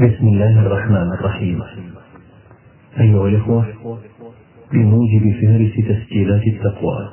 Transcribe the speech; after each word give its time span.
بسم 0.00 0.26
الله 0.28 0.66
الرحمن 0.66 1.12
الرحيم. 1.12 1.62
أيها 3.00 3.26
الإخوة 3.28 3.66
بموجب 4.72 5.24
فهرس 5.40 5.74
تسجيلات 5.88 6.42
التقوى 6.42 7.08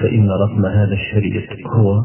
فإن 0.00 0.28
رقم 0.30 0.66
هذا 0.66 0.92
الشريط 0.92 1.44
هو 1.66 2.02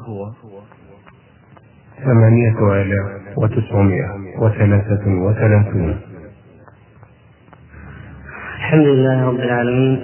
ثمانية 2.04 2.82
آلاف 2.82 3.38
وتسعمائة 3.38 4.10
وثلاثة 4.42 5.06
وثلاثون. 5.26 5.98
الحمد 8.56 8.86
لله 8.86 9.28
رب 9.28 9.40
العالمين 9.40 10.00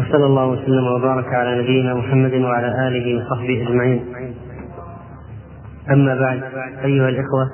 وصلى 0.00 0.26
الله 0.26 0.46
وسلم 0.46 0.86
وبارك 0.96 1.26
على 1.34 1.62
نبينا 1.62 1.94
محمد 1.94 2.34
وعلى 2.34 2.88
آله 2.88 3.16
وصحبه 3.16 3.62
أجمعين. 3.68 4.00
أما 5.90 6.14
بعد 6.14 6.42
أيها 6.84 7.08
الإخوة 7.08 7.50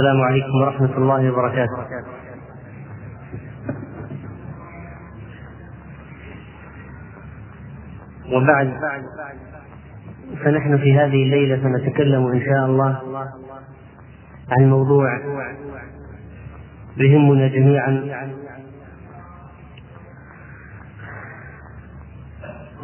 السلام 0.00 0.20
عليكم 0.20 0.54
ورحمة 0.62 0.96
الله 0.96 1.30
وبركاته. 1.30 1.76
وبعد 8.32 8.68
فنحن 10.44 10.78
في 10.78 10.94
هذه 10.96 11.22
الليلة 11.22 11.62
سنتكلم 11.62 12.26
إن 12.26 12.40
شاء 12.40 12.66
الله 12.66 13.00
عن 14.50 14.70
موضوع 14.70 15.06
يهمنا 16.96 17.48
جميعا 17.48 17.92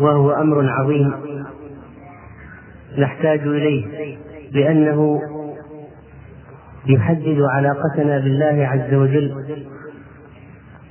وهو 0.00 0.30
أمر 0.30 0.70
عظيم 0.70 1.14
نحتاج 2.98 3.40
إليه 3.40 4.16
لأنه 4.52 5.20
يحدد 6.88 7.38
علاقتنا 7.50 8.18
بالله 8.18 8.66
عز 8.66 8.94
وجل 8.94 9.34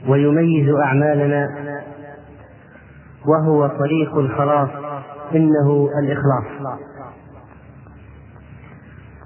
ويميز 0.07 0.69
أعمالنا 0.75 1.49
وهو 3.27 3.67
طريق 3.67 4.17
الخلاص 4.17 4.69
إنه 5.35 5.89
الإخلاص. 5.99 6.77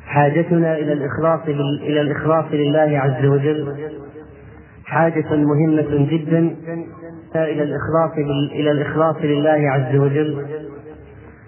حاجتنا 0.06 0.78
إلى 0.78 0.94
الإخلاص 0.94 1.40
إلى 1.82 2.02
الإخلاص 2.02 2.46
لله 2.52 3.00
عز 3.00 3.26
وجل 3.26 3.76
حاجة 4.86 5.36
مهمة 5.36 6.08
جدا 6.12 6.56
إلى 7.36 7.64
الإخلاص 7.64 8.12
إلى 8.52 8.72
الإخلاص 8.72 9.16
لله 9.24 9.72
عز 9.72 9.96
وجل 9.96 10.46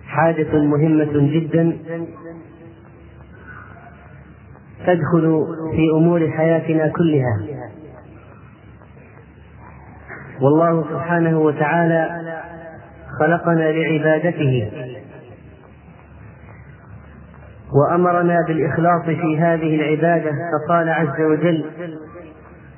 حاجة 0.08 0.58
مهمة 0.58 1.32
جدا 1.34 1.78
تدخل 4.86 5.46
في 5.72 5.90
أمور 5.98 6.30
حياتنا 6.30 6.88
كلها. 6.88 7.40
والله 10.42 10.84
سبحانه 10.90 11.40
وتعالى 11.40 12.10
خلقنا 13.20 13.72
لعبادته. 13.72 14.72
وأمرنا 17.74 18.38
بالإخلاص 18.48 19.06
في 19.06 19.40
هذه 19.40 19.76
العبادة 19.76 20.32
فقال 20.32 20.90
عز 20.90 21.22
وجل 21.22 21.66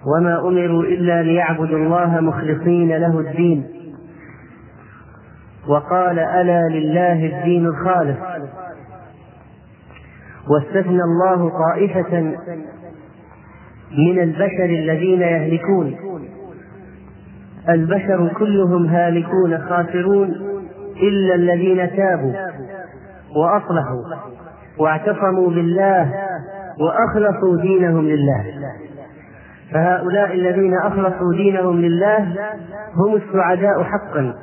وما 0.05 0.39
أمروا 0.39 0.83
إلا 0.83 1.23
ليعبدوا 1.23 1.77
الله 1.77 2.19
مخلصين 2.19 2.89
له 2.89 3.19
الدين 3.19 3.67
وقال 5.67 6.19
ألا 6.19 6.61
لله 6.69 7.25
الدين 7.25 7.65
الخالص 7.65 8.17
واستثنى 10.49 11.03
الله 11.03 11.49
طائفة 11.49 12.21
من 13.97 14.19
البشر 14.21 14.65
الذين 14.65 15.21
يهلكون. 15.21 15.95
البشر 17.69 18.33
كلهم 18.39 18.85
هالكون 18.85 19.57
خاسرون 19.57 20.29
إلا 21.01 21.35
الذين 21.35 21.95
تابوا 21.95 22.33
وأصلحوا 23.35 24.03
واعتصموا 24.79 25.49
بالله 25.49 26.13
وأخلصوا 26.79 27.61
دينهم 27.61 28.05
لله. 28.05 28.45
فهؤلاء 29.73 30.33
الذين 30.33 30.73
أخلصوا 30.77 31.33
دينهم 31.33 31.81
لله 31.81 32.19
هم 32.95 33.15
السعداء 33.15 33.83
حقا. 33.83 34.33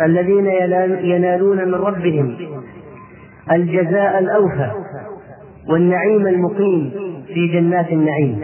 الذين 0.00 0.46
ينالون 1.04 1.68
من 1.68 1.74
ربهم 1.74 2.36
الجزاء 3.52 4.18
الأوفى. 4.18 4.70
والنعيم 5.68 6.26
المقيم 6.26 6.90
في 7.26 7.48
جنات 7.52 7.88
النعيم. 7.92 8.40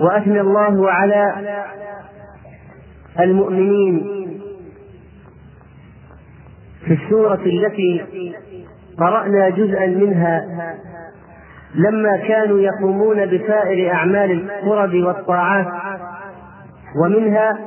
وأثنى 0.00 0.40
الله 0.40 0.90
على 0.90 1.24
المؤمنين 3.20 4.02
في 6.86 6.92
السورة 6.94 7.40
التي 7.46 8.04
قرأنا 8.98 9.48
جزءا 9.48 9.86
منها 9.86 10.42
لما 11.74 12.16
كانوا 12.16 12.60
يقومون 12.60 13.26
بسائر 13.26 13.92
أعمال 13.92 14.30
القرب 14.30 14.94
والطاعات 14.94 15.66
ومنها 17.04 17.58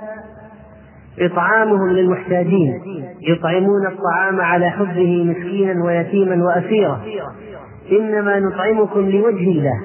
إطعامهم 1.20 1.90
للمحتاجين 1.90 2.82
يطعمون 3.22 3.88
الطعام 3.88 4.42
على 4.42 4.70
حبه 4.70 5.24
مسكينا 5.24 5.86
ويتيما 5.86 6.46
وأسيرا. 6.46 7.02
إنما 7.92 8.40
نطعمكم 8.40 9.10
لوجه 9.10 9.52
الله 9.52 9.80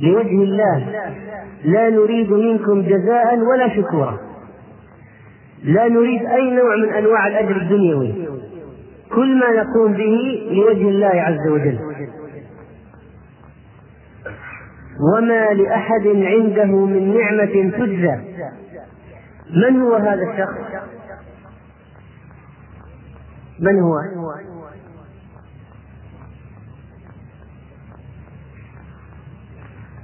لوجه 0.00 0.42
الله. 0.42 0.86
لا 1.64 1.90
نريد 1.90 2.32
منكم 2.32 2.82
جزاء 2.82 3.38
ولا 3.38 3.76
شكورا. 3.76 4.18
لا 5.64 5.88
نريد 5.88 6.26
أي 6.26 6.50
نوع 6.50 6.76
من 6.76 6.88
أنواع 6.88 7.26
الأجر 7.26 7.56
الدنيوي. 7.56 8.14
كل 9.14 9.40
ما 9.40 9.62
نقوم 9.62 9.92
به 9.92 10.42
لوجه 10.50 10.88
الله 10.88 11.06
عز 11.06 11.48
وجل. 11.50 11.78
وما 15.14 15.52
لأحد 15.52 16.06
عنده 16.06 16.86
من 16.86 17.14
نعمة 17.18 17.70
تجزى. 17.70 18.16
من 19.50 19.80
هو 19.80 19.94
هذا 19.94 20.22
الشخص؟ 20.22 20.84
من 23.60 23.80
هو؟ 23.80 24.00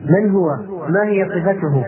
من 0.00 0.30
هو؟ 0.30 0.56
ما 0.88 1.04
هي 1.04 1.28
صفته؟ 1.28 1.84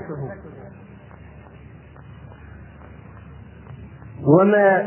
وما 4.27 4.85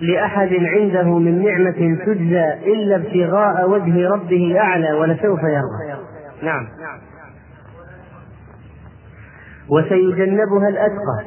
لأحد 0.00 0.48
عنده 0.52 1.18
من 1.18 1.44
نعمة 1.44 2.04
تجزى 2.06 2.72
إلا 2.72 2.96
ابتغاء 2.96 3.70
وجه 3.70 4.08
ربه 4.08 4.36
الأعلى 4.36 4.92
ولسوف 4.92 5.40
يرضى. 5.42 6.04
نعم. 6.42 6.68
وسيجنبها 9.70 10.68
الأتقى. 10.68 11.24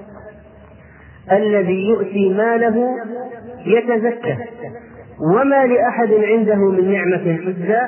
الذي 1.32 1.90
يؤتي 1.90 2.34
ماله 2.34 2.90
يتزكى. 3.66 4.38
وما 5.36 5.66
لأحد 5.66 6.14
عنده 6.14 6.56
من 6.56 6.92
نعمة 6.92 7.38
تجزى 7.38 7.82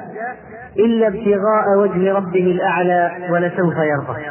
إلا 0.80 1.08
ابتغاء 1.08 1.78
وجه 1.78 2.14
ربه 2.14 2.46
الأعلى 2.52 3.12
ولسوف 3.32 3.74
يرضى. 3.78 4.22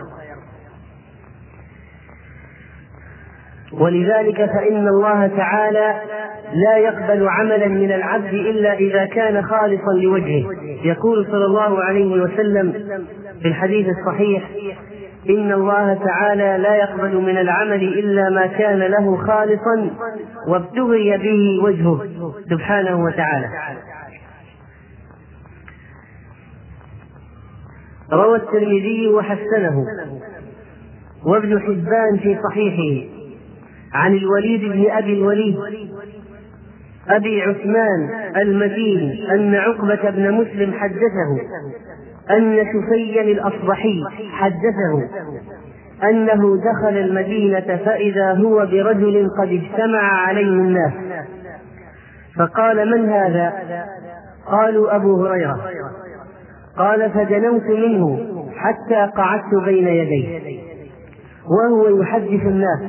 ولذلك 3.72 4.36
فإن 4.36 4.88
الله 4.88 5.26
تعالى 5.26 5.94
لا 6.52 6.76
يقبل 6.76 7.28
عملا 7.28 7.68
من 7.68 7.92
العبد 7.92 8.34
إلا 8.34 8.72
إذا 8.72 9.04
كان 9.04 9.42
خالصا 9.42 9.92
لوجهه. 10.02 10.44
يقول 10.84 11.26
صلى 11.26 11.44
الله 11.44 11.84
عليه 11.84 12.22
وسلم 12.22 12.72
في 13.42 13.48
الحديث 13.48 13.86
الصحيح 13.88 14.50
إن 15.30 15.52
الله 15.52 15.94
تعالى 15.94 16.62
لا 16.62 16.74
يقبل 16.76 17.16
من 17.16 17.38
العمل 17.38 17.82
إلا 17.82 18.30
ما 18.30 18.46
كان 18.46 18.78
له 18.78 19.16
خالصا 19.16 19.90
وابتغي 20.48 21.16
به 21.18 21.64
وجهه 21.64 22.06
سبحانه 22.50 23.04
وتعالى. 23.04 23.48
روى 28.12 28.36
الترمذي 28.36 29.08
وحسنه 29.08 29.84
وابن 31.26 31.60
حبان 31.60 32.18
في 32.22 32.38
صحيحه 32.48 33.08
عن 33.92 34.14
الوليد 34.14 34.60
بن 34.60 34.90
أبي 34.90 35.12
الوليد 35.12 35.56
أبي 37.08 37.42
عثمان 37.42 38.10
المديني 38.36 39.34
أن 39.34 39.54
عقبة 39.54 40.10
بن 40.10 40.32
مسلم 40.32 40.72
حدثه 40.72 41.38
أن 42.30 42.66
شفيا 42.72 43.22
الأصبحي 43.22 44.00
حدثه. 44.32 45.08
أنه 46.02 46.56
دخل 46.56 46.96
المدينة 46.96 47.76
فإذا 47.84 48.32
هو 48.32 48.56
برجل 48.56 49.30
قد 49.38 49.48
اجتمع 49.48 50.26
عليه 50.26 50.42
الناس. 50.42 50.92
فقال 52.38 52.90
من 52.90 53.08
هذا؟ 53.08 53.52
قالوا 54.46 54.96
أبو 54.96 55.26
هريرة. 55.26 55.60
قال 56.78 57.10
فدنوت 57.10 57.66
منه 57.66 58.18
حتى 58.56 59.12
قعدت 59.16 59.54
بين 59.64 59.88
يديه. 59.88 60.60
وهو 61.50 62.00
يحدث 62.00 62.42
الناس. 62.46 62.80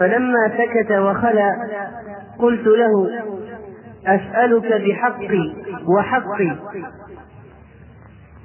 فلما 0.00 0.48
سكت 0.48 0.92
وخلى 0.92 1.56
قلت 2.38 2.66
له 2.66 3.10
أسألك 4.06 4.82
بحقي 4.88 5.54
وحقي. 5.98 6.56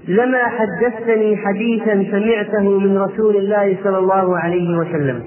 لما 0.08 0.44
حدثتني 0.44 1.38
حديثا 1.38 2.06
سمعته 2.12 2.80
من 2.80 2.98
رسول 2.98 3.36
الله 3.36 3.78
صلى 3.84 3.98
الله 3.98 4.40
عليه 4.40 4.78
وسلم. 4.78 5.24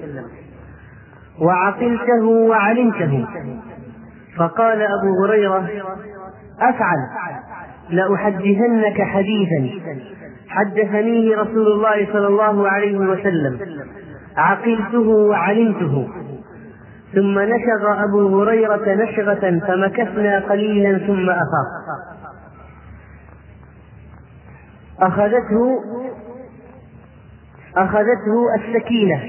وعقلته 1.41 2.25
وعلمته. 2.25 3.27
فقال 4.37 4.81
أبو 4.81 5.25
هريرة 5.25 5.69
أفعل 6.61 6.97
لأحدثنك 7.89 9.01
حديثا. 9.01 9.69
حدثنيه 10.49 11.37
رسول 11.37 11.67
الله 11.67 12.07
صلى 12.13 12.27
الله 12.27 12.69
عليه 12.69 12.97
وسلم. 12.97 13.59
عقلته 14.37 15.09
وعلمته. 15.09 16.07
ثم 17.15 17.39
نشغ 17.39 18.03
أبو 18.03 18.41
هريرة 18.41 18.95
نشغة 19.03 19.59
فمكثنا 19.67 20.39
قليلا 20.39 20.97
ثم 20.97 21.29
أفاق. 21.29 22.16
أخذته 25.01 25.83
أخذته 27.77 28.55
السكينة 28.55 29.23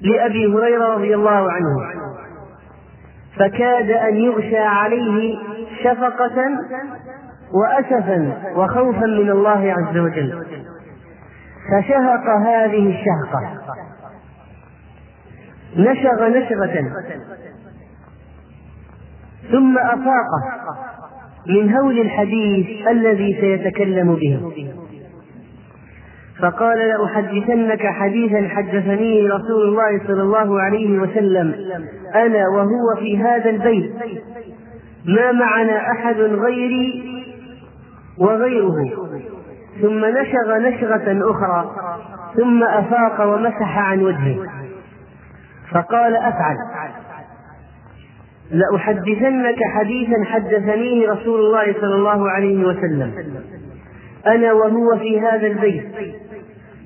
لأبي 0.00 0.46
هريرة 0.46 0.94
رضي 0.94 1.14
الله 1.14 1.52
عنه. 1.52 1.76
فكاد 3.38 3.90
أن 3.90 4.16
يغشى 4.16 4.58
عليه 4.58 5.38
شفقة 5.84 6.48
وأسفا 7.54 8.32
وخوفا 8.54 9.06
من 9.06 9.30
الله 9.30 9.72
عز 9.72 9.98
وجل. 9.98 10.46
فشهق 11.70 12.28
هذه 12.46 12.90
الشهقة. 12.90 13.60
نشغ 15.76 16.28
نشغة. 16.28 16.92
ثم 19.52 19.78
أفاق 19.78 20.26
من 21.48 21.74
هول 21.74 22.00
الحديث 22.00 22.88
الذي 22.88 23.36
سيتكلم 23.40 24.14
به. 24.14 24.40
فقال 26.42 26.78
لأحدثنك 26.78 27.86
حديثا 27.86 28.48
حدثني 28.48 29.28
رسول 29.28 29.68
الله 29.68 30.00
صلى 30.06 30.22
الله 30.22 30.62
عليه 30.62 30.98
وسلم 30.98 31.54
أنا 32.14 32.48
وهو 32.48 32.96
في 32.98 33.18
هذا 33.18 33.50
البيت. 33.50 33.92
ما 35.06 35.32
معنا 35.32 35.90
أحد 35.92 36.16
غيري 36.16 37.04
وغيره. 38.18 38.76
ثم 39.82 40.04
نشغ 40.04 40.58
نشغة 40.58 41.30
أخرى 41.30 41.70
ثم 42.36 42.64
أفاق 42.64 43.34
ومسح 43.34 43.78
عن 43.78 44.02
وجهه. 44.02 44.36
فقال 45.72 46.16
أفعل. 46.16 46.56
لأحدثنك 48.50 49.64
حديثا 49.74 50.24
حدثنيه 50.24 51.10
رسول 51.10 51.40
الله 51.40 51.72
صلى 51.80 51.94
الله 51.94 52.30
عليه 52.30 52.64
وسلم. 52.64 53.12
أنا 54.26 54.52
وهو 54.52 54.98
في 54.98 55.20
هذا 55.20 55.46
البيت. 55.46 55.84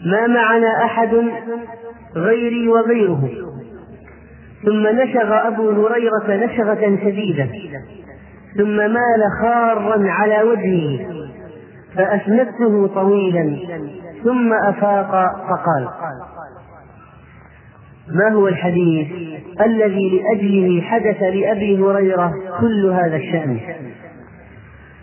ما 0.07 0.27
معنا 0.27 0.85
أحد 0.85 1.25
غيري 2.17 2.69
وغيره. 2.69 3.29
ثم 4.65 4.87
نشغ 4.87 5.47
أبو 5.49 5.71
هريرة 5.71 6.45
نشغة 6.47 6.97
شديدة 7.05 7.49
ثم 8.57 8.77
مال 8.77 9.23
خارا 9.43 10.11
على 10.11 10.43
وجهه. 10.43 11.07
فأسندته 11.97 12.87
طويلا. 12.95 13.57
ثم 14.25 14.53
أفاق 14.53 15.11
فقال. 15.49 15.89
ما 18.15 18.33
هو 18.33 18.49
الحديث 18.49 19.09
الذي 19.67 20.09
لأجله 20.19 20.81
حدث 20.83 21.23
لأبي 21.23 21.79
هريرة 21.79 22.33
كل 22.61 22.87
هذا 22.87 23.17
الشأن؟ 23.17 23.59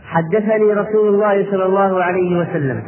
حدثني 0.06 0.74
رسول 0.74 1.13
الله 1.13 1.51
صلى 1.51 1.65
الله 1.65 2.04
عليه 2.04 2.39
وسلم. 2.39 2.83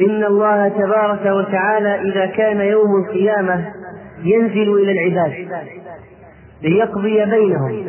إن 0.00 0.24
الله 0.24 0.68
تبارك 0.68 1.26
وتعالى 1.26 2.10
إذا 2.12 2.26
كان 2.26 2.60
يوم 2.60 3.04
القيامة 3.04 3.72
ينزل 4.24 4.74
إلى 4.78 4.92
العباد 4.92 5.32
ليقضي 6.62 7.24
بينهم. 7.24 7.86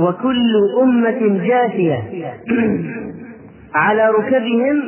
وكل 0.00 0.54
أمة 0.82 1.46
جاثية 1.46 2.02
على 3.74 4.10
ركبهم 4.10 4.82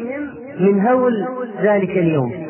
من 0.60 0.80
هول 0.80 1.26
ذلك 1.62 1.90
اليوم. 1.90 2.49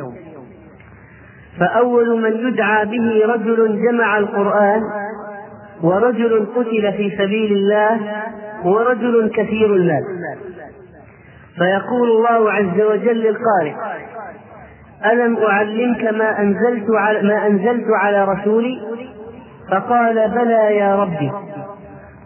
فأول 1.61 2.21
من 2.23 2.49
يدعى 2.49 2.87
به 2.87 3.23
رجل 3.27 3.79
جمع 3.83 4.19
القرآن 4.19 4.83
ورجل 5.83 6.47
قتل 6.57 6.93
في 6.93 7.11
سبيل 7.19 7.53
الله 7.53 8.01
ورجل 8.65 9.31
كثير 9.35 9.75
المال. 9.75 10.03
فيقول 11.59 12.11
الله 12.11 12.53
عز 12.53 12.81
وجل 12.81 13.17
للقارئ 13.17 13.75
ألم 15.13 15.37
أعلمك 15.37 16.05
ما 16.05 16.41
أنزلت 16.41 16.87
على 16.91 17.23
ما 17.23 17.47
أنزلت 17.47 17.87
على 18.03 18.25
رسولي؟ 18.25 18.81
فقال 19.71 20.31
بلى 20.31 20.77
يا 20.77 20.97
ربي. 20.97 21.33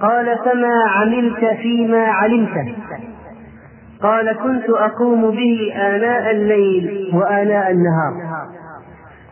قال 0.01 0.39
فما 0.45 0.85
عملت 0.85 1.45
فيما 1.63 2.05
علمت. 2.05 2.75
قال 4.03 4.33
كنت 4.33 4.71
أقوم 4.71 5.31
به 5.31 5.73
آناء 5.77 6.31
الليل 6.31 7.11
وآناء 7.15 7.71
النهار. 7.71 8.13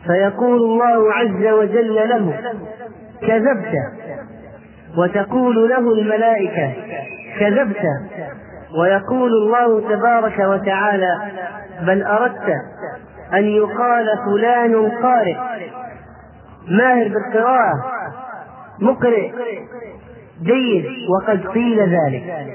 فيقول 0.07 0.57
الله 0.57 1.13
عز 1.13 1.47
وجل 1.47 1.95
له 1.95 2.35
كذبت. 3.21 3.75
وتقول 4.99 5.69
له 5.69 5.79
الملائكة 5.79 6.73
كذبت. 7.41 7.83
ويقول 8.81 9.31
الله 9.33 9.97
تبارك 9.97 10.39
وتعالى 10.39 11.19
بل 11.81 12.03
أردت 12.03 12.49
أن 13.35 13.45
يقال 13.45 14.07
فلان 14.25 14.91
قارئ. 14.91 15.37
ماهر 16.69 17.09
بالقراءة 17.09 17.73
مقرئ. 18.81 19.31
جيد 20.43 20.87
وقد 21.11 21.47
قيل 21.47 21.81
ذلك. 21.81 22.47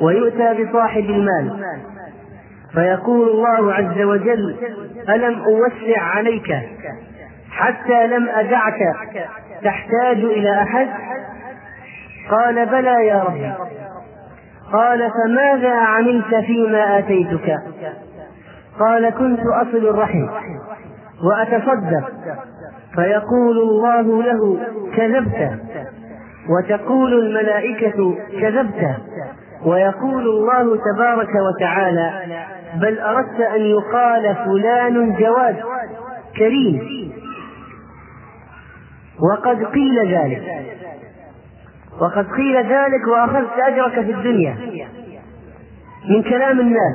ويؤتى 0.00 0.64
بصاحب 0.64 1.04
المال. 1.04 1.64
فيقول 2.74 3.28
الله 3.28 3.74
عز 3.74 4.00
وجل 4.02 4.56
ألم 5.08 5.42
أوسع 5.42 6.00
عليك 6.00 6.52
حتى 7.50 8.06
لم 8.06 8.28
أدعك 8.28 8.78
تحتاج 9.64 10.16
إلى 10.16 10.62
أحد؟ 10.62 10.88
قال 12.30 12.66
بلى 12.66 13.06
يا 13.06 13.22
رب. 13.22 13.54
قال 14.72 15.10
فماذا 15.10 15.74
عملت 15.74 16.34
فيما 16.34 16.98
آتيتك؟ 16.98 17.56
قال 18.78 19.10
كنت 19.10 19.40
أصل 19.40 19.88
الرحم 19.88 20.28
وأتصدق. 21.24 22.10
فيقول 22.94 23.58
الله 23.58 24.22
له 24.22 24.58
كذبت. 24.96 25.60
وتقول 26.48 27.14
الملائكة 27.14 28.14
كذبت. 28.40 28.96
ويقول 29.64 30.28
الله 30.28 30.78
تبارك 30.94 31.28
وتعالى 31.34 32.10
بل 32.74 32.98
أردت 32.98 33.40
أن 33.40 33.60
يقال 33.60 34.36
فلان 34.36 35.16
جواد 35.16 35.56
كريم. 36.36 37.12
وقد 39.32 39.64
قيل 39.64 40.14
ذلك. 40.14 40.64
وقد 42.00 42.26
قيل 42.26 42.56
ذلك 42.56 43.06
وأخذت 43.08 43.58
أجرك 43.58 43.92
في 43.92 44.12
الدنيا 44.12 44.56
من 46.08 46.22
كلام 46.22 46.60
الناس. 46.60 46.94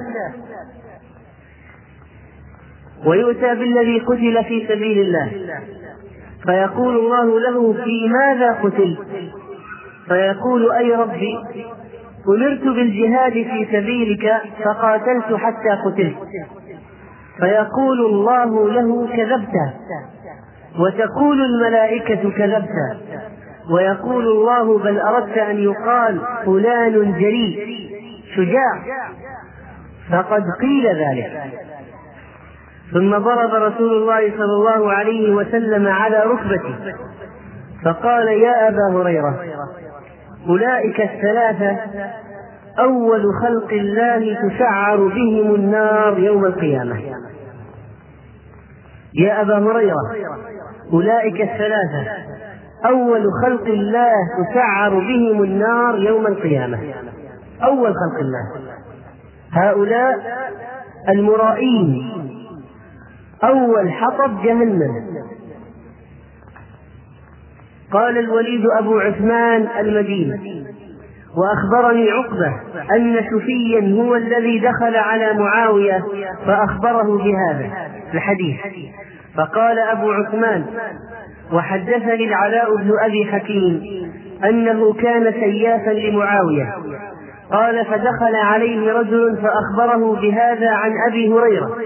ويؤتى 3.06 3.56
بالذي 3.56 4.00
قتل 4.00 4.44
في 4.44 4.68
سبيل 4.68 5.00
الله. 5.00 5.32
فيقول 6.46 6.98
الله 6.98 7.40
له 7.40 7.74
في 7.74 8.10
ماذا 8.10 8.52
قتلت؟ 8.54 9.00
فيقول 10.08 10.72
أي 10.72 10.96
ربي؟ 10.96 11.38
أمرت 12.36 12.64
بالجهاد 12.64 13.34
في 13.34 13.68
سبيلك 13.72 14.42
فقاتلت 14.66 15.34
حتى 15.34 15.70
قتلت. 15.86 16.16
فيقول 17.40 18.06
الله 18.06 18.70
له 18.70 19.08
كذبت 19.08 19.56
وتقول 20.80 21.42
الملائكة 21.42 22.32
كذبت 22.32 22.70
ويقول 23.74 24.28
الله 24.28 24.80
بل 24.80 25.00
أردت 25.00 25.38
أن 25.38 25.58
يقال 25.60 26.22
فلان 26.46 27.14
جريء 27.14 27.90
شجاع. 28.36 28.84
فقد 30.12 30.44
قيل 30.62 30.88
ذلك. 30.88 31.42
ثم 32.94 33.18
ضرب 33.18 33.54
رسول 33.54 33.94
الله 33.94 34.32
صلى 34.38 34.54
الله 34.54 34.94
عليه 34.94 35.32
وسلم 35.32 35.88
على 35.88 36.24
ركبته 36.24 36.76
فقال 37.86 38.28
يا 38.28 38.68
أبا 38.68 38.94
هريرة 38.94 39.44
أولئك 40.48 41.02
الثلاثة 41.02 41.78
أول 42.80 43.24
خلق 43.42 43.74
الله 43.74 44.50
تسعر 44.50 44.98
بهم 44.98 45.56
النار 45.56 46.20
يوم 46.20 46.46
القيامة. 46.46 47.00
يا 49.14 49.42
أبا 49.42 49.58
هريرة 49.58 50.02
أولئك 50.94 51.42
الثلاثة 51.42 52.12
أول 52.86 53.24
خلق 53.46 53.66
الله 53.66 54.12
تسعر 54.44 54.90
بهم 54.90 55.44
النار 55.44 56.00
يوم 56.00 56.28
القيامة. 56.28 56.80
أول 57.64 57.94
خلق 57.94 58.20
الله. 58.20 58.74
هؤلاء 59.52 60.20
المرائين 61.10 62.10
أول 63.44 63.92
حطب 63.92 64.44
جهنم. 64.44 65.10
قال 67.94 68.18
الوليد 68.18 68.66
أبو 68.80 69.00
عثمان 69.00 69.68
المديني. 69.80 70.66
وأخبرني 71.38 72.12
عقبة 72.12 72.54
أن 72.96 73.16
شفيا 73.16 74.02
هو 74.02 74.16
الذي 74.16 74.60
دخل 74.60 74.96
على 74.96 75.34
معاوية 75.34 76.04
فأخبره 76.46 77.18
بهذا 77.18 77.70
الحديث. 78.14 78.58
فقال 79.38 79.80
أبو 79.80 80.12
عثمان 80.12 80.66
وحدثني 81.54 82.28
العلاء 82.28 82.76
بن 82.76 82.92
أبي 83.06 83.26
حكيم 83.26 83.82
أنه 84.44 84.94
كان 84.94 85.32
سيافا 85.32 85.92
لمعاوية. 85.92 86.76
قال 87.52 87.86
فدخل 87.86 88.36
عليه 88.44 88.94
رجل 88.94 89.38
فأخبره 89.38 90.16
بهذا 90.22 90.70
عن 90.70 90.92
أبي 91.10 91.34
هريرة 91.34 91.78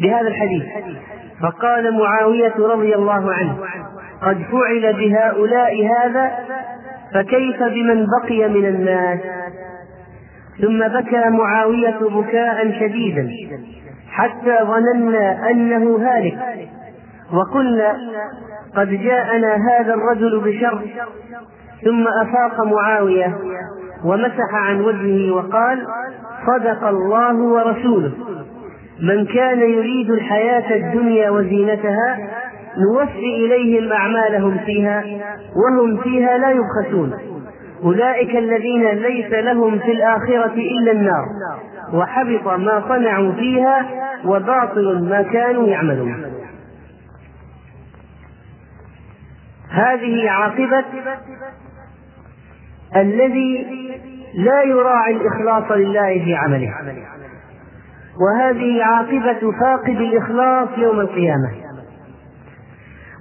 بهذا 0.00 0.28
الحديث. 0.28 0.62
فقال 1.42 1.98
معاوية 1.98 2.54
رضي 2.58 2.94
الله 2.94 3.32
عنه 3.32 3.58
قد 4.22 4.42
فعل 4.52 4.92
بهؤلاء 4.92 5.86
هذا 5.86 6.32
فكيف 7.14 7.62
بمن 7.62 8.06
بقي 8.06 8.48
من 8.48 8.66
الناس؟ 8.66 9.20
ثم 10.62 10.88
بكى 10.88 11.28
معاوية 11.30 11.98
بكاء 12.00 12.72
شديدا 12.80 13.30
حتى 14.10 14.58
ظننا 14.62 15.50
أنه 15.50 15.96
هالك 15.96 16.38
وقلنا 17.32 17.96
قد 18.76 18.88
جاءنا 18.88 19.54
هذا 19.54 19.94
الرجل 19.94 20.40
بشر 20.40 20.82
ثم 21.84 22.06
أفاق 22.08 22.66
معاوية 22.66 23.38
ومسح 24.04 24.54
عن 24.54 24.80
وجهه 24.80 25.34
وقال 25.34 25.86
صدق 26.46 26.84
الله 26.84 27.34
ورسوله 27.34 28.12
من 29.00 29.26
كان 29.26 29.58
يريد 29.58 30.10
الحياة 30.10 30.76
الدنيا 30.76 31.30
وزينتها 31.30 32.18
نوفي 32.78 33.46
إليهم 33.46 33.92
أعمالهم 33.92 34.58
فيها 34.58 35.04
وهم 35.56 36.02
فيها 36.02 36.38
لا 36.38 36.50
يبخسون. 36.50 37.12
أولئك 37.84 38.36
الذين 38.36 38.88
ليس 38.88 39.32
لهم 39.32 39.78
في 39.78 39.92
الآخرة 39.92 40.54
إلا 40.54 40.92
النار 40.92 41.24
وحبط 41.92 42.46
ما 42.46 42.84
صنعوا 42.88 43.32
فيها 43.32 43.86
وباطل 44.24 45.08
ما 45.08 45.22
كانوا 45.22 45.66
يعملون. 45.66 46.24
هذه 49.70 50.30
عاقبة 50.30 50.84
الذي 52.96 53.66
لا 54.34 54.62
يراعي 54.62 55.16
الإخلاص 55.16 55.72
لله 55.72 56.24
في 56.24 56.34
عمله. 56.34 56.70
وهذه 58.20 58.84
عاقبة 58.84 59.52
فاقد 59.60 60.00
الإخلاص 60.00 60.68
يوم 60.78 61.00
القيامة. 61.00 61.61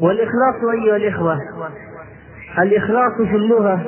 والإخلاص 0.01 0.55
أيها 0.74 0.96
الإخوة 0.96 1.38
الإخلاص 2.60 3.13
في 3.17 3.36
اللغة 3.36 3.81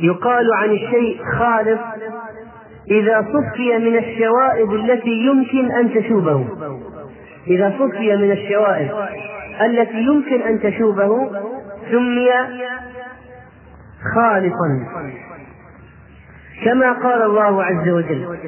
يقال 0.00 0.52
عن 0.52 0.70
الشيء 0.70 1.20
خالص 1.38 1.80
إذا 2.90 3.26
صفي 3.32 3.78
من 3.78 3.96
الشوائب 3.98 4.74
التي 4.74 5.10
يمكن 5.10 5.72
أن 5.72 5.94
تشوبه. 5.94 6.46
إذا 7.46 7.74
صفي 7.78 8.16
من 8.16 8.32
الشوائب 8.32 8.90
التي 9.60 9.98
يمكن 9.98 10.42
أن 10.42 10.60
تشوبه 10.60 11.30
سمي 11.90 12.30
خالصا. 14.14 14.86
كما 16.64 16.92
قال 16.92 17.22
الله 17.22 17.64
عز 17.64 17.88
وجل 17.88 18.38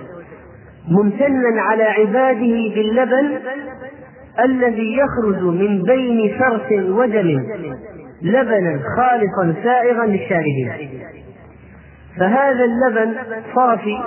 ممتنا 0.88 1.62
على 1.62 1.83
عباده 1.83 2.75
باللبن 2.75 3.38
الذي 4.45 4.97
يخرج 4.97 5.42
من 5.42 5.83
بين 5.83 6.38
فرث 6.38 6.73
ودم 6.73 7.42
لبنا 8.23 8.80
خالصا 8.97 9.62
سائغا 9.64 10.07
للشاربين. 10.07 10.73
فهذا 12.18 12.64
اللبن 12.64 13.14
صافي 13.54 13.99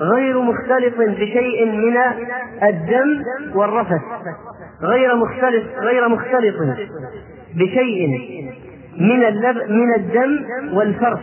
غير 0.00 0.40
مختلط 0.42 0.94
بشيء 0.98 1.66
من 1.66 1.96
الدم 2.62 3.22
والرفث 3.54 4.00
غير 4.82 5.16
مختلط 5.16 5.64
غير 5.78 6.08
مختلط 6.08 6.54
بشيء 7.54 8.08
من 9.00 9.18
من 9.68 9.94
الدم 9.94 10.44
والفرث 10.72 11.20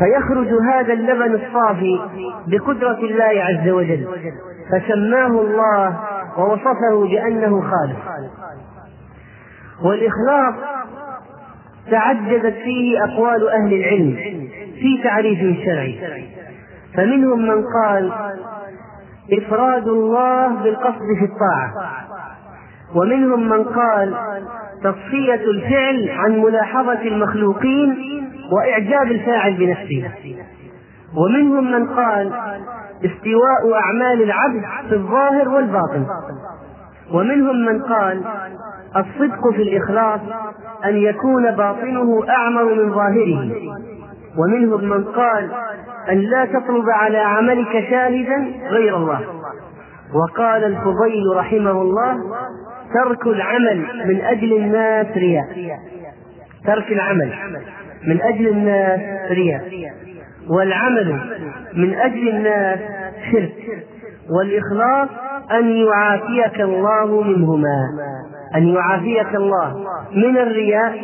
فيخرج 0.00 0.48
هذا 0.72 0.92
اللبن 0.92 1.34
الصافي 1.34 2.00
بقدرة 2.46 2.98
الله 2.98 3.44
عز 3.44 3.68
وجل. 3.68 4.06
فسماه 4.72 5.26
الله 5.26 6.00
ووصفه 6.38 7.08
بأنه 7.10 7.60
خالق. 7.60 8.30
والإخلاص 9.84 10.54
تعددت 11.90 12.54
فيه 12.54 13.04
أقوال 13.04 13.48
أهل 13.48 13.72
العلم 13.74 14.16
في 14.74 15.02
تعريفه 15.04 15.60
الشرعي. 15.60 16.00
فمنهم 16.96 17.42
من 17.42 17.64
قال 17.82 18.12
إفراد 19.32 19.88
الله 19.88 20.48
بالقصد 20.48 21.08
في 21.18 21.24
الطاعة. 21.24 21.72
ومنهم 22.94 23.48
من 23.48 23.64
قال 23.64 24.14
تصفية 24.82 25.34
الفعل 25.50 26.08
عن 26.10 26.38
ملاحظة 26.38 27.02
المخلوقين 27.02 28.19
وإعجاب 28.52 29.10
الفاعل 29.10 29.52
بنفسه. 29.52 30.10
ومنهم 31.16 31.72
من 31.72 31.86
قال 31.94 32.32
استواء 33.04 33.74
أعمال 33.82 34.22
العبد 34.22 34.62
في 34.88 34.94
الظاهر 34.94 35.48
والباطن. 35.48 36.06
ومنهم 37.12 37.56
من 37.56 37.82
قال 37.82 38.24
الصدق 38.96 39.50
في 39.50 39.62
الإخلاص 39.62 40.20
أن 40.84 40.96
يكون 40.96 41.50
باطنه 41.50 42.28
أعمر 42.28 42.74
من 42.74 42.94
ظاهره. 42.94 43.52
ومنهم 44.38 44.84
من 44.84 45.04
قال 45.04 45.50
أن 46.10 46.18
لا 46.18 46.44
تطلب 46.44 46.90
على 46.90 47.18
عملك 47.18 47.72
شاهدا 47.90 48.52
غير 48.70 48.96
الله. 48.96 49.20
وقال 50.14 50.64
الفضيل 50.64 51.36
رحمه 51.36 51.82
الله 51.82 52.16
ترك 52.94 53.26
العمل 53.26 54.06
من 54.06 54.20
أجل 54.20 54.56
الناس 54.56 55.06
رياء. 55.06 55.46
ترك 56.66 56.92
العمل. 56.92 57.32
من 58.06 58.20
أجل 58.22 58.48
الناس 58.48 59.00
رياء 59.30 59.92
والعمل 60.48 61.20
من 61.74 61.94
أجل 61.94 62.28
الناس 62.28 62.78
شرك 63.32 63.84
والإخلاص 64.30 65.08
أن 65.52 65.70
يعافيك 65.70 66.60
الله 66.60 67.22
منهما 67.22 67.88
أن 68.56 68.68
يعافيك 68.68 69.34
الله 69.34 69.84
من 70.12 70.36
الرياء 70.36 70.98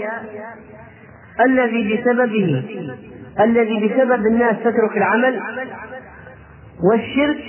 الذي 1.46 1.94
بسببه 1.94 2.64
الذي 3.40 3.88
بسبب 3.88 4.26
الناس 4.26 4.56
تترك 4.64 4.96
العمل 4.96 5.40
والشرك 6.90 7.44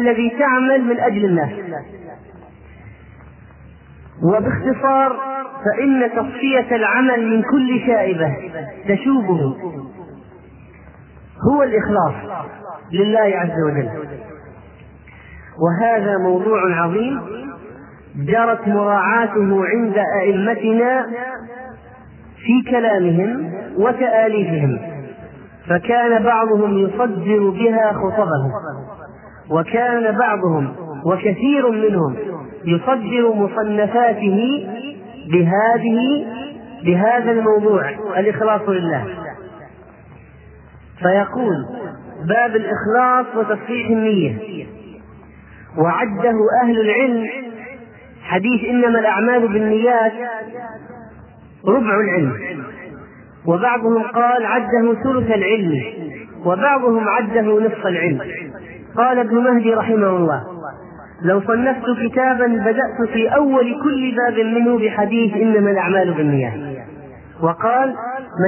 الذي 0.00 0.30
تعمل 0.38 0.84
من 0.84 1.00
أجل 1.00 1.24
الناس. 1.24 1.50
وباختصار 4.22 5.16
فإن 5.64 6.10
تصفية 6.16 6.76
العمل 6.76 7.30
من 7.30 7.42
كل 7.42 7.80
شائبة 7.86 8.36
تشوبه. 8.88 9.56
هو 11.50 11.62
الإخلاص 11.62 12.44
لله 12.92 13.38
عز 13.38 13.62
وجل. 13.66 13.90
وهذا 15.58 16.18
موضوع 16.18 16.82
عظيم 16.82 17.20
جرت 18.16 18.68
مراعاته 18.68 19.66
عند 19.66 19.94
أئمتنا 20.22 21.06
في 22.36 22.70
كلامهم 22.70 23.52
وتآليفهم 23.78 24.78
فكان 25.68 26.22
بعضهم 26.22 26.78
يصدر 26.78 27.50
بها 27.50 27.92
خطبه 27.92 28.52
وكان 29.50 30.18
بعضهم 30.18 30.74
وكثير 31.04 31.70
منهم 31.70 32.16
يصدر 32.66 33.34
مصنفاته 33.34 34.66
بهذه 35.30 36.26
بهذا 36.84 37.30
الموضوع 37.30 37.90
الإخلاص 38.16 38.68
لله. 38.68 39.04
فيقول 40.98 41.56
باب 42.28 42.56
الإخلاص 42.56 43.26
وتصحيح 43.36 43.90
النية. 43.90 44.66
وعده 45.78 46.34
أهل 46.62 46.80
العلم. 46.80 47.26
حديث 48.22 48.64
إنما 48.70 48.98
الأعمال 48.98 49.48
بالنيات 49.48 50.12
ربع 51.66 52.00
العلم. 52.00 52.32
وبعضهم 53.46 54.02
قال 54.02 54.46
عده 54.46 54.94
ثلث 55.04 55.30
العلم. 55.30 55.82
وبعضهم 56.44 57.08
عده 57.08 57.60
نصف 57.60 57.86
العلم. 57.86 58.20
قال 58.96 59.18
ابن 59.18 59.34
مهدي 59.36 59.74
رحمه 59.74 60.08
الله 60.08 60.55
لو 61.22 61.40
صنفت 61.40 61.84
كتابا 62.02 62.46
بدأت 62.46 63.08
في 63.12 63.28
أول 63.36 63.74
كل 63.82 64.16
باب 64.16 64.46
منه 64.46 64.78
بحديث 64.78 65.34
إنما 65.34 65.70
الأعمال 65.70 66.14
بالنيات. 66.14 66.52
وقال 67.42 67.94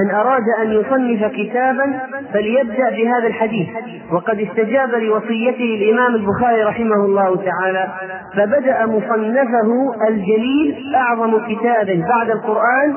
من 0.03 0.11
أراد 0.11 0.43
أن 0.61 0.71
يصنف 0.71 1.25
كتابا 1.25 1.99
فليبدأ 2.33 2.89
بهذا 2.89 3.27
الحديث. 3.27 3.67
وقد 4.11 4.39
استجاب 4.39 4.89
لوصيته 4.89 5.75
الإمام 5.81 6.15
البخاري 6.15 6.63
رحمه 6.63 7.05
الله 7.05 7.35
تعالى 7.35 7.87
فبدأ 8.35 8.85
مصنفه 8.85 9.93
الجليل 10.07 10.95
أعظم 10.95 11.37
كتاب 11.37 12.05
بعد 12.09 12.29
القرآن 12.29 12.93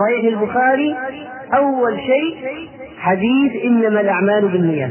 صحيح 0.00 0.38
البخاري. 0.38 0.96
أول 1.54 1.98
شيء 1.98 2.36
حديث 2.98 3.52
إنما 3.64 4.00
الأعمال 4.00 4.48
بالنيات. 4.48 4.90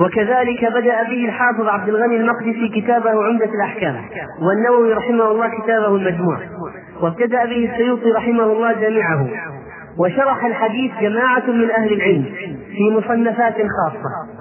وكذلك 0.00 0.64
بدأ 0.64 1.02
به 1.02 1.24
الحافظ 1.24 1.68
عبد 1.68 1.88
الغني 1.88 2.16
المقدسي 2.16 2.68
كتابه 2.80 3.10
عمدة 3.24 3.50
الأحكام. 3.54 3.94
والنووي 4.42 4.92
رحمه 4.92 5.30
الله 5.30 5.48
كتابه 5.48 5.96
المجموع. 5.96 6.38
وابتدأ 7.02 7.44
به 7.44 7.70
السيوطي 7.72 8.12
رحمه 8.12 8.44
الله 8.44 8.72
جامعه 8.72 9.26
وشرح 9.98 10.44
الحديث 10.44 10.92
جماعة 11.00 11.46
من 11.46 11.70
أهل 11.70 11.92
العلم 11.92 12.24
في 12.76 12.90
مصنفات 12.90 13.54
خاصة. 13.54 14.36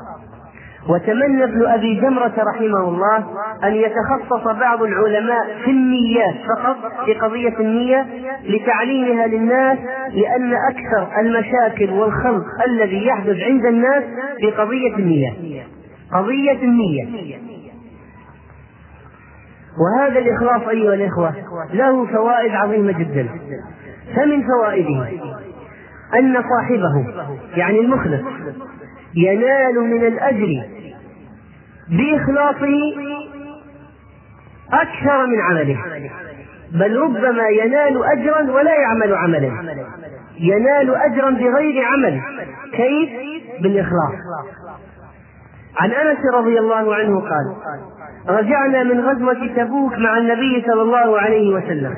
وتمنى 0.90 1.44
ابن 1.44 1.66
أبي 1.66 2.02
جمرة 2.02 2.34
رحمه 2.38 2.90
الله 2.90 3.18
أن 3.64 3.74
يتخصص 3.76 4.44
بعض 4.60 4.84
العلماء 4.84 5.46
في 5.64 5.72
النيات 5.72 6.36
فقط 6.56 6.78
في 7.06 7.14
قضية 7.14 7.60
النية 7.60 8.06
لتعليمها 8.44 9.28
للناس 9.28 9.78
لأن 10.14 10.54
أكثر 10.54 11.20
المشاكل 11.20 11.90
والخلط 11.90 12.44
الذي 12.68 13.06
يحدث 13.06 13.38
عند 13.44 13.66
الناس 13.66 14.04
في 14.40 14.52
قضية 14.52 14.96
النية. 14.96 15.34
قضية 16.14 16.64
النية. 16.64 17.06
وهذا 19.78 20.20
الإخلاص 20.20 20.68
أيها 20.68 20.94
الإخوة 20.94 21.34
له 21.74 22.06
فوائد 22.06 22.52
عظيمة 22.52 22.92
جدا. 22.92 23.30
فمن 24.16 24.44
فوائده 24.48 25.08
أن 26.20 26.34
صاحبه 26.34 27.26
يعني 27.56 27.80
المخلص 27.80 28.22
ينال 29.16 29.80
من 29.80 30.06
الأجر 30.08 30.64
بإخلاصه 31.90 32.78
أكثر 34.74 35.28
من 35.28 35.40
عمله. 35.42 35.78
بل 36.72 36.98
ربما 36.98 37.48
ينال 37.50 38.04
أجرا 38.04 38.52
ولا 38.52 38.76
يعمل 38.76 39.16
عملا. 39.16 39.52
ينال 40.40 40.96
أجرا 40.96 41.30
بغير 41.30 41.86
عمل. 41.86 42.22
كيف؟ 42.72 43.10
بالإخلاص. 43.62 44.14
عن 45.77 45.91
أنس 45.91 46.17
رضي 46.34 46.60
الله 46.60 46.96
عنه 46.96 47.20
قال 47.20 47.55
رجعنا 48.39 48.84
من 48.84 49.00
غزوة 49.00 49.48
تبوك 49.55 49.98
مع 49.98 50.17
النبي 50.17 50.63
صلى 50.67 50.82
الله 50.82 51.20
عليه 51.20 51.53
وسلم 51.53 51.94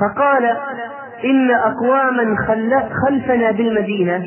فقال 0.00 0.44
إن 1.24 1.50
أقواما 1.50 2.36
خلفنا 3.06 3.50
بالمدينة 3.50 4.18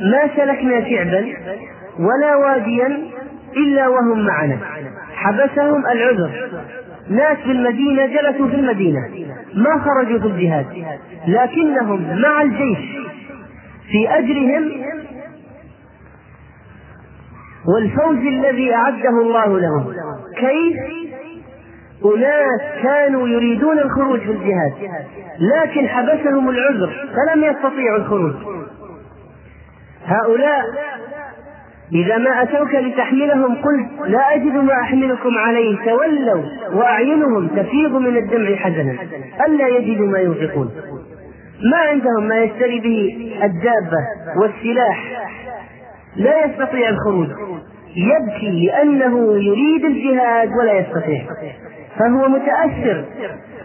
ما 0.00 0.28
سلكنا 0.36 0.88
شعبا 0.90 1.26
ولا 1.98 2.36
واديا 2.36 2.98
إلا 3.56 3.88
وهم 3.88 4.26
معنا 4.26 4.58
حبسهم 5.14 5.86
العذر 5.86 6.30
ناس 7.10 7.36
في 7.38 7.52
المدينة 7.52 8.06
جلسوا 8.06 8.48
في 8.48 8.54
المدينة 8.54 9.00
ما 9.54 9.78
خرجوا 9.84 10.18
في 10.18 10.26
الجهاد 10.26 10.66
لكنهم 11.28 12.20
مع 12.22 12.42
الجيش 12.42 12.78
في 13.90 14.08
أجرهم 14.18 14.70
والفوز 17.74 18.26
الذي 18.26 18.74
أعده 18.74 19.22
الله 19.22 19.60
لهم. 19.60 19.94
كيف؟ 20.36 20.76
أناس 22.04 22.82
كانوا 22.82 23.28
يريدون 23.28 23.78
الخروج 23.78 24.20
في 24.20 24.30
الجهاد 24.30 24.72
لكن 25.38 25.88
حبسهم 25.88 26.48
العذر 26.48 26.90
فلم 27.16 27.44
يستطيعوا 27.44 27.96
الخروج. 27.98 28.34
هؤلاء 30.06 30.64
إذا 31.92 32.18
ما 32.18 32.42
أتوك 32.42 32.74
لتحملهم 32.74 33.54
قلت 33.54 34.10
لا 34.10 34.34
أجد 34.34 34.54
ما 34.54 34.72
أحملكم 34.72 35.38
عليه 35.38 35.76
تولوا 35.84 36.42
وأعينهم 36.72 37.48
تفيض 37.48 37.92
من 37.92 38.16
الدمع 38.16 38.56
حزنا 38.56 38.96
ألا 39.46 39.68
يجدوا 39.68 40.06
ما 40.06 40.18
ينفقون 40.18 40.70
ما 41.70 41.78
عندهم 41.78 42.28
ما 42.28 42.36
يشتري 42.38 42.80
به 42.80 43.30
الدابة 43.44 43.98
والسلاح. 44.40 45.26
لا 46.16 46.46
يستطيع 46.46 46.88
الخروج. 46.88 47.28
يبكي 47.96 48.66
لأنه 48.66 49.38
يريد 49.42 49.84
الجهاد 49.84 50.48
ولا 50.60 50.78
يستطيع. 50.78 51.24
فهو 51.98 52.28
متأثر 52.28 53.04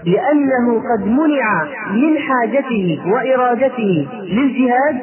لأنه 0.05 0.79
قد 0.79 1.07
منع 1.07 1.65
من 1.93 2.17
حاجته 2.17 2.99
وإرادته 3.05 4.07
للجهاد 4.23 4.97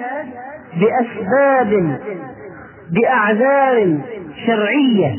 بأسباب 0.80 2.00
بأعذار 2.90 3.98
شرعية. 4.46 5.16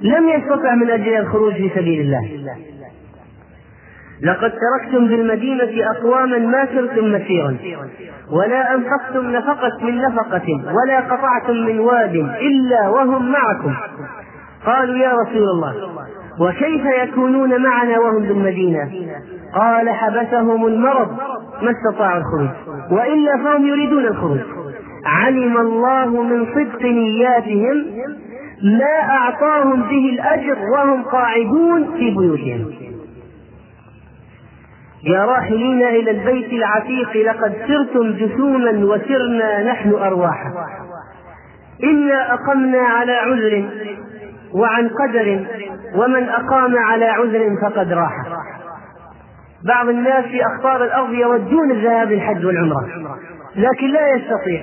لم 0.00 0.28
يستطع 0.28 0.74
من 0.74 0.90
أجل 0.90 1.16
الخروج 1.16 1.54
في 1.54 1.70
سبيل 1.74 2.00
الله. 2.00 2.28
لقد 4.22 4.52
تركتم 4.52 5.06
بالمدينة 5.06 5.90
أقواما 5.90 6.38
ما 6.38 6.66
سرتم 6.66 7.12
مسيرا. 7.12 7.56
ولا 8.32 8.74
أنفقتم 8.74 9.30
نفقة 9.30 9.78
من 9.82 10.02
نفقة 10.02 10.46
ولا 10.74 11.00
قطعتم 11.00 11.54
من 11.54 11.78
واد 11.78 12.14
إلا 12.40 12.88
وهم 12.88 13.32
معكم. 13.32 13.74
قالوا 14.66 14.96
يا 14.96 15.12
رسول 15.12 15.42
الله 15.42 15.74
وكيف 16.40 16.84
يكونون 17.02 17.62
معنا 17.62 17.98
وهم 17.98 18.22
بالمدينة 18.22 18.90
قال 19.54 19.88
حبسهم 19.88 20.66
المرض 20.66 21.08
ما 21.62 21.70
استطاعوا 21.70 22.18
الخروج 22.18 22.48
وإلا 22.90 23.36
فهم 23.44 23.66
يريدون 23.66 24.04
الخروج. 24.06 24.40
علم 25.06 25.56
الله 25.56 26.22
من 26.22 26.46
صدق 26.54 26.82
نياتهم 26.82 27.86
ما 28.62 29.14
أعطاهم 29.16 29.82
به 29.82 30.10
الأجر 30.12 30.58
وهم 30.74 31.02
قاعدون 31.02 31.84
في 31.96 32.10
بيوتهم. 32.10 32.89
يا 35.04 35.24
راحلين 35.24 35.82
إلى 35.82 36.10
البيت 36.10 36.52
العتيق 36.52 37.16
لقد 37.16 37.54
سرتم 37.68 38.12
جسوما 38.12 38.70
وسرنا 38.70 39.62
نحن 39.62 39.94
أرواحا. 39.94 40.52
إنا 41.84 42.34
أقمنا 42.34 42.80
على 42.80 43.12
عذر 43.12 43.68
وعن 44.54 44.88
قدر 44.88 45.46
ومن 45.94 46.28
أقام 46.28 46.78
على 46.78 47.04
عذر 47.04 47.56
فقد 47.62 47.92
راح. 47.92 48.12
بعض 49.66 49.88
الناس 49.88 50.24
في 50.24 50.40
أخطار 50.46 50.84
الأرض 50.84 51.12
يودون 51.12 51.70
الذهاب 51.70 52.12
للحج 52.12 52.46
والعمرة 52.46 52.88
لكن 53.56 53.86
لا 53.86 54.14
يستطيع. 54.14 54.62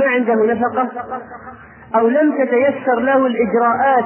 ما 0.00 0.06
عنده 0.06 0.54
نفقة؟ 0.54 0.88
أو 1.94 2.08
لم 2.08 2.32
تتيسر 2.32 3.00
له 3.00 3.26
الإجراءات 3.26 4.04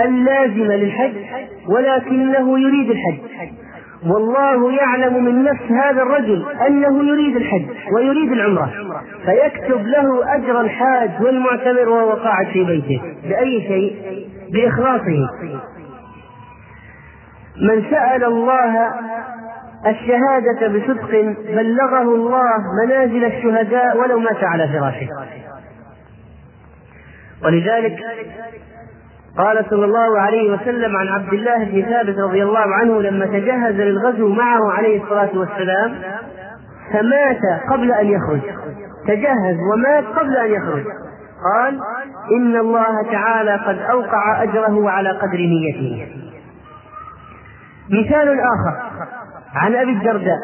اللازمة 0.00 0.76
للحج 0.76 1.16
ولكنه 1.68 2.60
يريد 2.60 2.90
الحج. 2.90 3.52
والله 4.06 4.72
يعلم 4.72 5.24
من 5.24 5.44
نفس 5.44 5.62
هذا 5.62 6.02
الرجل 6.02 6.46
أنه 6.66 7.04
يريد 7.04 7.36
الحج 7.36 7.66
ويريد 7.94 8.32
العمرة. 8.32 8.72
فيكتب 9.24 9.86
له 9.86 10.34
أجر 10.34 10.60
الحاج 10.60 11.10
والمعتمر 11.20 11.88
وهو 11.88 12.12
قاعد 12.12 12.46
في 12.46 12.64
بيته 12.64 13.02
بأي 13.28 13.60
شيء؟ 13.60 14.26
بإخلاصه. 14.52 15.28
من 17.68 17.82
سأل 17.90 18.24
الله 18.24 18.90
الشهادة 19.86 20.68
بصدق 20.68 21.10
بلغه 21.48 22.14
الله 22.14 22.58
منازل 22.84 23.24
الشهداء 23.24 23.96
ولو 23.96 24.18
مات 24.18 24.44
على 24.44 24.68
فراشه. 24.68 25.08
ولذلك 27.44 27.98
قال 29.38 29.64
صلى 29.70 29.84
الله 29.84 30.20
عليه 30.20 30.52
وسلم 30.52 30.96
عن 30.96 31.08
عبد 31.08 31.32
الله 31.32 31.64
بن 31.64 31.82
ثابت 31.82 32.18
رضي 32.18 32.42
الله 32.42 32.74
عنه 32.74 33.02
لما 33.02 33.26
تجهز 33.26 33.74
للغزو 33.74 34.28
معه 34.28 34.72
عليه 34.72 35.02
الصلاة 35.02 35.30
والسلام 35.34 35.94
فمات 36.92 37.40
قبل 37.70 37.92
أن 37.92 38.06
يخرج. 38.06 38.40
تجهز 39.08 39.56
ومات 39.72 40.04
قبل 40.04 40.36
أن 40.36 40.50
يخرج. 40.50 40.84
قال 41.54 41.80
إن 42.36 42.56
الله 42.56 43.12
تعالى 43.12 43.54
قد 43.54 43.78
أوقع 43.78 44.42
أجره 44.42 44.90
على 44.90 45.10
قدر 45.10 45.38
نيته. 45.38 46.08
مثال 47.90 48.28
آخر 48.28 48.76
عن 49.54 49.74
أبي 49.74 49.92
الدرداء. 49.92 50.38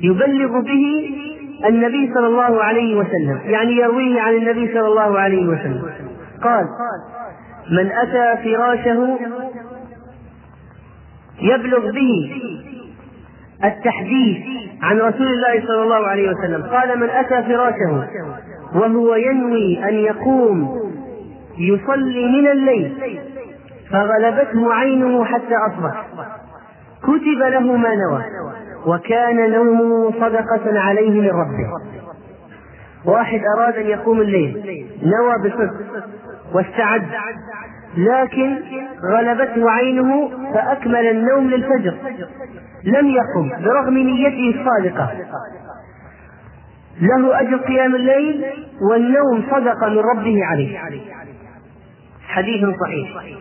يبلغ 0.00 0.60
به 0.60 1.10
النبي 1.68 2.14
صلى 2.14 2.26
الله 2.26 2.64
عليه 2.64 2.96
وسلم 2.96 3.40
يعني 3.44 3.72
يرويه 3.72 4.20
عن 4.20 4.34
النبي 4.34 4.74
صلى 4.74 4.86
الله 4.86 5.20
عليه 5.20 5.48
وسلم. 5.48 6.05
قال 6.42 6.68
من 7.70 7.92
أتى 7.92 8.42
فراشه 8.42 9.18
يبلغ 11.40 11.90
به 11.90 12.32
التحديث 13.64 14.46
عن 14.82 14.98
رسول 14.98 15.26
الله 15.26 15.66
صلى 15.66 15.82
الله 15.82 16.06
عليه 16.06 16.30
وسلم. 16.30 16.62
قال 16.62 17.00
من 17.00 17.10
أتى 17.10 17.42
فراشه 17.42 18.08
وهو 18.74 19.14
ينوي 19.14 19.88
أن 19.88 19.94
يقوم 19.94 20.68
يصلي 21.58 22.26
من 22.26 22.48
الليل 22.48 23.20
فغلبته 23.90 24.74
عينه 24.74 25.24
حتى 25.24 25.56
أصبح. 25.70 26.06
كتب 27.02 27.38
له 27.38 27.76
ما 27.76 27.94
نوى 27.94 28.24
وكان 28.86 29.50
نومه 29.50 30.10
صدقة 30.10 30.80
عليه 30.80 31.20
من 31.20 31.28
ربه. 31.28 31.70
واحد 33.04 33.40
أراد 33.58 33.76
أن 33.76 33.86
يقوم 33.86 34.20
الليل 34.20 34.86
نوى 35.02 35.38
بصدق. 35.38 36.06
واستعد 36.54 37.06
لكن 37.96 38.58
غلبته 39.12 39.70
عينه 39.70 40.30
فأكمل 40.54 41.06
النوم 41.06 41.50
للفجر. 41.50 41.94
لم 42.84 43.06
يقم 43.06 43.64
برغم 43.64 43.98
نيته 43.98 44.60
الصادقة. 44.60 45.12
له 47.00 47.40
أجر 47.40 47.56
قيام 47.56 47.94
الليل 47.94 48.44
والنوم 48.90 49.42
صدقة 49.50 49.88
من 49.88 49.98
ربه 49.98 50.44
عليه. 50.44 50.78
حديث 52.28 52.64
صحيح. 52.80 53.36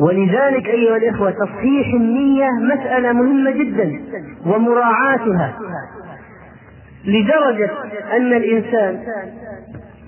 ولذلك 0.00 0.66
أيها 0.66 0.96
الإخوة 0.96 1.30
تصحيح 1.30 1.94
النية 1.94 2.48
مسألة 2.74 3.12
مهمة 3.12 3.50
جدا 3.50 4.00
ومراعاتها 4.46 5.58
لدرجة 7.04 7.70
أن 8.16 8.32
الإنسان 8.32 9.02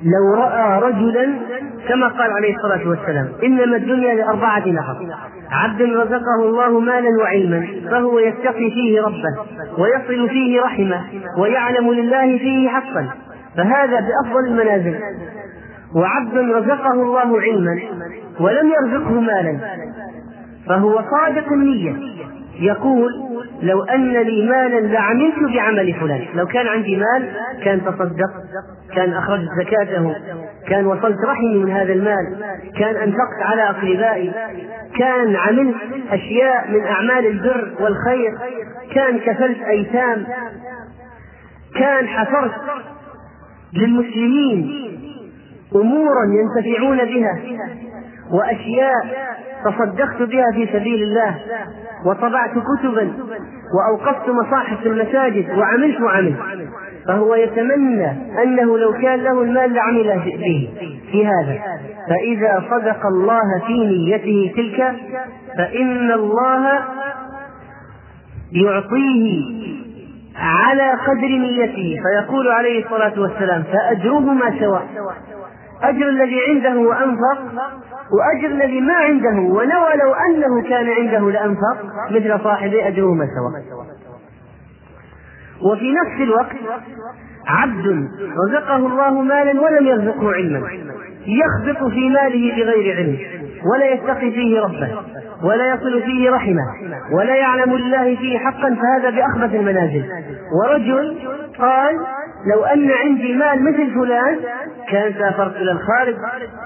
لو 0.03 0.35
رأى 0.35 0.81
رجلا 0.81 1.35
كما 1.89 2.09
قال 2.09 2.31
عليه 2.33 2.57
الصلاة 2.57 2.89
والسلام 2.89 3.29
إنما 3.45 3.77
الدنيا 3.77 4.15
لأربعة 4.15 4.69
نفر 4.69 5.07
عبد 5.51 5.83
رزقه 5.83 6.43
الله 6.45 6.81
مالا 6.81 7.23
وعلما 7.23 7.67
فهو 7.91 8.19
يتقي 8.19 8.71
فيه 8.71 9.03
ربه 9.03 9.37
ويصل 9.79 10.29
فيه 10.29 10.61
رحمه 10.61 11.05
ويعلم 11.39 11.93
لله 11.93 12.39
فيه 12.39 12.69
حقا. 12.69 13.09
فهذا 13.57 14.01
بأفضل 14.01 14.47
المنازل. 14.47 14.99
وعبد 15.97 16.39
رزقه 16.39 16.93
الله 16.93 17.41
علما 17.41 17.81
ولم 18.41 18.71
يرزقه 18.71 19.21
مالا. 19.21 19.59
فهو 20.69 21.03
صادق 21.11 21.53
النية. 21.53 21.97
يقول 22.59 23.12
لو 23.62 23.83
أن 23.83 24.12
لي 24.12 24.47
مالا 24.47 24.81
لعملت 24.81 25.35
بعمل 25.55 25.94
فلان. 25.94 26.25
لو 26.35 26.47
كان 26.47 26.66
عندي 26.66 26.97
مال 26.97 27.31
كان 27.64 27.81
تصدقت 27.81 28.44
كان 28.94 29.12
أخرجت 29.12 29.49
زكاته 29.61 30.14
كان 30.68 30.87
وصلت 30.87 31.18
رحمي 31.25 31.55
من 31.55 31.71
هذا 31.71 31.92
المال 31.92 32.37
كان 32.79 32.97
أنفقت 32.97 33.42
على 33.42 33.62
أقربائي 33.62 34.33
كان 34.99 35.37
عملت 35.37 35.77
أشياء 36.11 36.71
من 36.71 36.85
أعمال 36.85 37.27
البر 37.27 37.73
والخير 37.81 38.38
كان 38.94 39.18
كفلت 39.18 39.62
أيتام 39.62 40.27
كان 41.75 42.09
حفرت 42.09 42.53
للمسلمين 43.73 44.88
أمورا 45.75 46.25
ينتفعون 46.25 46.99
بها. 46.99 47.38
وأشياء 48.33 49.29
تصدقت 49.64 50.23
بها 50.23 50.45
في 50.55 50.67
سبيل 50.73 51.03
الله 51.03 51.35
وطبعت 52.07 52.51
كتبا 52.51 53.12
وأوقفت 53.75 54.29
مصاحف 54.29 54.87
المساجد 54.87 55.51
وعملت 55.59 56.01
وعملت. 56.01 56.37
فهو 57.09 57.35
يتمنى 57.35 58.11
أنه 58.43 58.79
لو 58.79 58.93
كان 58.93 59.21
له 59.21 59.43
المال 59.43 59.75
لعمل 59.75 60.21
به. 60.25 60.71
في 61.12 61.27
هذا. 61.27 61.59
فإذا 62.09 62.64
صدق 62.71 63.07
الله 63.07 63.67
في 63.67 63.87
نيته 63.87 64.53
تلك 64.57 64.95
فإن 65.57 66.12
الله 66.12 66.81
يعطيه 68.53 69.43
على 70.37 70.93
قدر 70.93 71.29
نيته. 71.29 72.01
فيقول 72.03 72.49
عليه 72.49 72.85
الصلاة 72.85 73.21
والسلام 73.21 73.62
فأجرهما 73.62 74.61
سواء 74.61 74.87
أجر 75.83 76.09
الذي 76.09 76.41
عنده 76.49 76.79
وأنفق 76.79 77.38
وأجر 78.12 78.55
الذي 78.55 78.81
ما 78.81 78.94
عنده 78.94 79.40
ونوى 79.40 79.90
لو 80.03 80.12
أنه 80.14 80.62
كان 80.68 80.88
عنده 80.88 81.31
لأنفق 81.31 81.77
مثل 82.11 82.40
صاحبه 82.44 82.88
أجرهما 82.88 83.27
سواء 83.27 83.62
وفي 85.73 85.92
نفس 85.92 86.21
الوقت 86.21 86.57
عبد 87.47 88.09
رزقه 88.49 88.77
الله 88.77 89.23
مالا 89.23 89.61
ولم 89.61 89.87
يرزقه 89.87 90.33
علما 90.33 90.71
يخبط 91.27 91.90
في 91.90 92.09
ماله 92.11 92.57
بغير 92.57 92.97
علم. 92.97 93.18
ولا 93.73 93.87
يتقي 93.87 94.31
فيه 94.31 94.61
ربه 94.61 95.03
ولا 95.42 95.75
يصل 95.75 96.03
فيه 96.03 96.31
رحمه 96.31 96.64
ولا 97.12 97.35
يعلم 97.35 97.75
لله 97.75 98.16
فيه 98.16 98.38
حقا 98.38 98.75
فهذا 98.75 99.11
بأخبث 99.11 99.55
المنازل. 99.55 100.05
ورجل 100.62 101.18
قال 101.59 101.94
لو 102.55 102.64
أن 102.64 102.90
عندي 102.90 103.33
مال 103.33 103.64
مثل 103.64 103.94
فلان 103.94 104.38
كان 104.90 105.12
سافرت 105.12 105.57
إلى 105.57 105.73
الخارج 105.73 106.16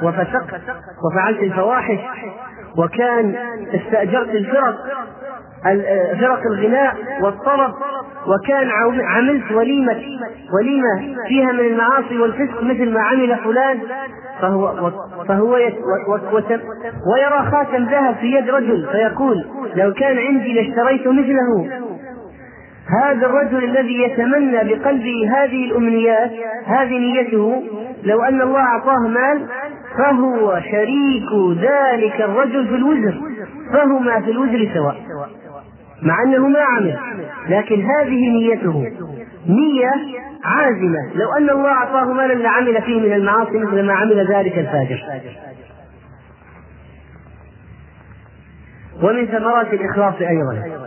وفسقت 0.02 0.60
وفعلت 1.04 1.38
الفواحش. 1.38 1.98
وكان 2.78 3.34
استأجرت 3.74 4.34
الفرق 4.34 4.76
فرق 6.20 6.46
الغناء 6.46 6.94
والطرب 7.20 7.74
وكان 8.26 8.70
عملت 9.04 9.52
وليمة 9.52 10.02
وليمة 10.52 11.16
فيها 11.28 11.52
من 11.52 11.60
المعاصي 11.60 12.18
والفسق 12.18 12.62
مثل 12.62 12.90
ما 12.90 13.00
عمل 13.00 13.36
فلان 13.44 13.78
فهو 14.40 14.90
فهو 15.28 15.54
ويرى 17.12 17.50
خاتم 17.50 17.84
ذهب 17.84 18.14
في 18.14 18.26
يد 18.26 18.50
رجل 18.50 18.88
فيقول 18.92 19.44
لو 19.76 19.92
كان 19.92 20.18
عندي 20.18 20.52
لاشتريت 20.52 21.06
مثله. 21.08 21.68
هذا 23.02 23.26
الرجل 23.26 23.64
الذي 23.64 24.02
يتمنى 24.02 24.74
بقلبه 24.74 25.30
هذه 25.36 25.64
الأمنيات 25.64 26.30
هذه 26.66 26.98
نيته 26.98 27.62
لو 28.04 28.22
أن 28.22 28.42
الله 28.42 28.60
أعطاه 28.60 29.08
مال 29.08 29.46
فهو 29.98 30.60
شريك 30.60 31.58
ذلك 31.58 32.20
الرجل 32.20 32.68
في 32.68 32.74
الوزر. 32.74 33.20
فهما 33.72 34.20
في 34.20 34.30
الوزر 34.30 34.70
سواء. 34.74 34.96
مع 36.02 36.22
أنه 36.22 36.48
ما 36.48 36.60
عمل. 36.60 36.98
لكن 37.48 37.82
هذه 37.82 38.28
نيته. 38.28 38.86
نية 39.46 39.92
عازمة. 40.44 41.14
لو 41.14 41.32
أن 41.38 41.50
الله 41.50 41.68
أعطاه 41.68 42.12
مالا 42.12 42.34
لعمل 42.34 42.82
فيه 42.82 43.00
من 43.00 43.12
المعاصي 43.12 43.58
مثل 43.58 43.82
ما 43.82 43.92
عمل 43.92 44.34
ذلك 44.34 44.58
الفاجر. 44.58 45.04
ومن 49.02 49.26
ثمرات 49.26 49.72
الإخلاص 49.72 50.14
أيضا. 50.20 50.81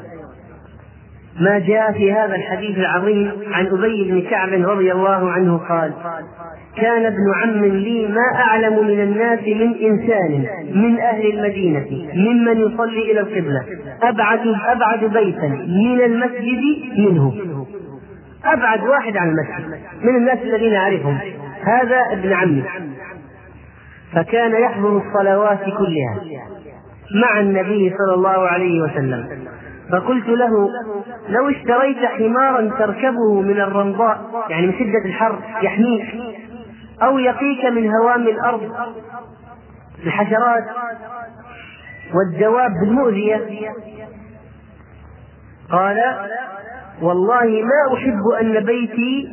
ما 1.39 1.60
جاء 1.60 1.91
في 1.91 2.13
هذا 2.13 2.36
الحديث 2.36 2.78
العظيم 2.78 3.32
عن 3.52 3.67
أبي 3.67 4.12
بن 4.12 4.21
كعب 4.30 4.50
رضي 4.50 4.91
الله 4.91 5.32
عنه 5.32 5.58
قال 5.58 5.93
كان 6.78 7.06
ابن 7.06 7.34
عم 7.36 7.65
لي 7.65 8.08
ما 8.08 8.39
أعلم 8.41 8.88
من 8.88 9.02
الناس 9.04 9.39
من 9.39 9.76
إنسان 9.76 10.48
من 10.74 11.00
أهل 11.00 11.26
المدينة 11.34 11.86
ممن 12.13 12.58
يصلي 12.58 13.12
إلى 13.12 13.19
القبلة 13.19 13.65
أبعد 14.04 14.39
أبعد 14.65 15.00
بيتا 15.00 15.48
من 15.67 16.02
المسجد 16.02 16.62
منه. 16.98 17.34
أبعد 18.45 18.82
واحد 18.82 19.17
عن 19.17 19.30
المسجد 19.30 19.80
من 20.04 20.15
الناس 20.15 20.39
الذين 20.39 20.74
أعرفهم. 20.74 21.17
هذا 21.63 22.00
ابن 22.12 22.34
عمي. 22.34 22.63
فكان 24.13 24.52
يحضر 24.62 25.02
الصلوات 25.08 25.63
كلها 25.63 26.21
مع 27.21 27.39
النبي 27.39 27.93
صلى 27.98 28.13
الله 28.15 28.48
عليه 28.48 28.82
وسلم. 28.82 29.28
فقلت 29.91 30.28
له 30.28 30.69
لو 31.30 31.50
اشتريت 31.50 31.98
حمارا 32.06 32.69
تركبه 32.80 33.41
من 33.41 33.62
الرمضاء 33.62 34.45
يعني 34.50 34.67
من 34.67 34.74
شدة 34.74 35.06
الحر 35.06 35.39
يحميك 35.62 36.06
أو 37.04 37.19
يقيك 37.19 37.65
من 37.65 37.91
هوام 37.95 38.21
الأرض 38.28 38.71
الحشرات 40.06 40.63
والدواب 42.13 42.71
المؤذية 42.84 43.71
قال 45.71 45.98
والله 47.02 47.43
ما 47.45 47.98
أحب 47.98 48.41
أن 48.41 48.65
بيتي 48.65 49.28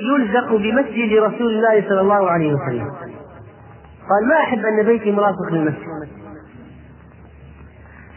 يلزق 0.00 0.52
بمسجد 0.52 1.12
رسول 1.12 1.52
الله 1.52 1.88
صلى 1.88 2.00
الله 2.00 2.30
عليه 2.30 2.52
وسلم. 2.54 2.90
قال 4.10 4.28
ما 4.28 4.34
أحب 4.40 4.58
أن 4.58 4.82
بيتي 4.82 5.12
ملاصق 5.12 5.52
للمسجد. 5.52 6.08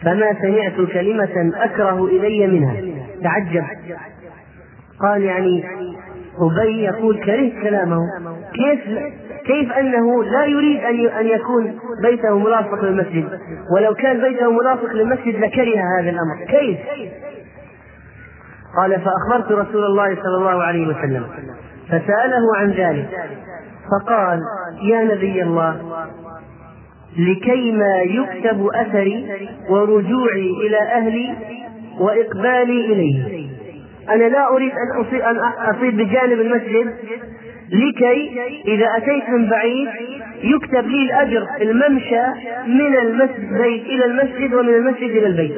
فما 0.03 0.33
سمعت 0.41 0.91
كلمة 0.93 1.51
أكره 1.55 2.05
إلي 2.05 2.47
منها. 2.47 2.75
تعجب. 3.23 3.63
قال 4.99 5.23
يعني 5.23 5.65
أبي 6.39 6.83
يقول 6.83 7.23
كرهت 7.23 7.53
كلامه. 7.63 7.99
كيف 8.53 8.99
كيف 9.45 9.71
أنه 9.71 10.23
لا 10.23 10.45
يريد 10.45 10.83
أن 10.83 11.19
أن 11.19 11.25
يكون 11.25 11.79
بيته 12.03 12.39
ملاصق 12.39 12.83
للمسجد؟ 12.83 13.39
ولو 13.75 13.93
كان 13.93 14.21
بيته 14.21 14.51
ملاصق 14.51 14.93
للمسجد 14.93 15.35
لكره 15.35 15.79
هذا 15.99 16.09
الأمر. 16.09 16.45
كيف؟ 16.47 16.79
قال 18.77 19.01
فأخبرت 19.01 19.51
رسول 19.51 19.85
الله 19.85 20.15
صلى 20.15 20.37
الله 20.37 20.63
عليه 20.63 20.87
وسلم. 20.87 21.25
فسأله 21.87 22.57
عن 22.57 22.71
ذلك. 22.71 23.09
فقال 23.91 24.39
يا 24.81 25.03
نبي 25.03 25.43
الله 25.43 25.81
لكيما 27.17 28.01
يكتب 28.05 28.67
أثري 28.75 29.25
ورجوعي 29.69 30.49
إلى 30.67 30.77
أهلي 30.77 31.33
وإقبالي 31.99 32.85
إليه. 32.85 33.47
أنا 34.09 34.23
لا 34.23 34.47
أريد 34.49 34.71
أن 34.71 35.37
أصيب, 35.69 35.97
بجانب 35.97 36.41
المسجد 36.41 36.93
لكي 37.71 38.31
إذا 38.67 38.85
أتيت 38.97 39.29
من 39.29 39.49
بعيد 39.49 39.87
يكتب 40.43 40.87
لي 40.87 41.03
الأجر 41.03 41.47
الممشى 41.61 42.21
من 42.67 42.97
المسجد 42.97 43.61
إلى 43.85 44.05
المسجد 44.05 44.53
ومن 44.53 44.69
المسجد 44.73 45.09
إلى 45.09 45.27
البيت. 45.27 45.51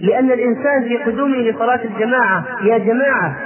لأن 0.00 0.32
الإنسان 0.32 0.88
في 0.88 0.96
قدومه 0.96 1.36
لصلاة 1.36 1.80
الجماعة 1.84 2.44
يا 2.64 2.78
جماعة 2.78 3.36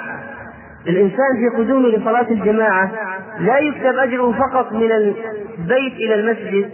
الإنسان 0.88 1.37
في 1.37 1.62
قدومه 1.62 1.88
لصلاة 1.88 2.31
الجماعة 2.31 2.90
لا 3.40 3.59
يكتب 3.59 3.97
أجره 3.99 4.33
فقط 4.33 4.73
من 4.73 4.92
البيت 4.92 5.92
إلى 5.92 6.14
المسجد 6.14 6.71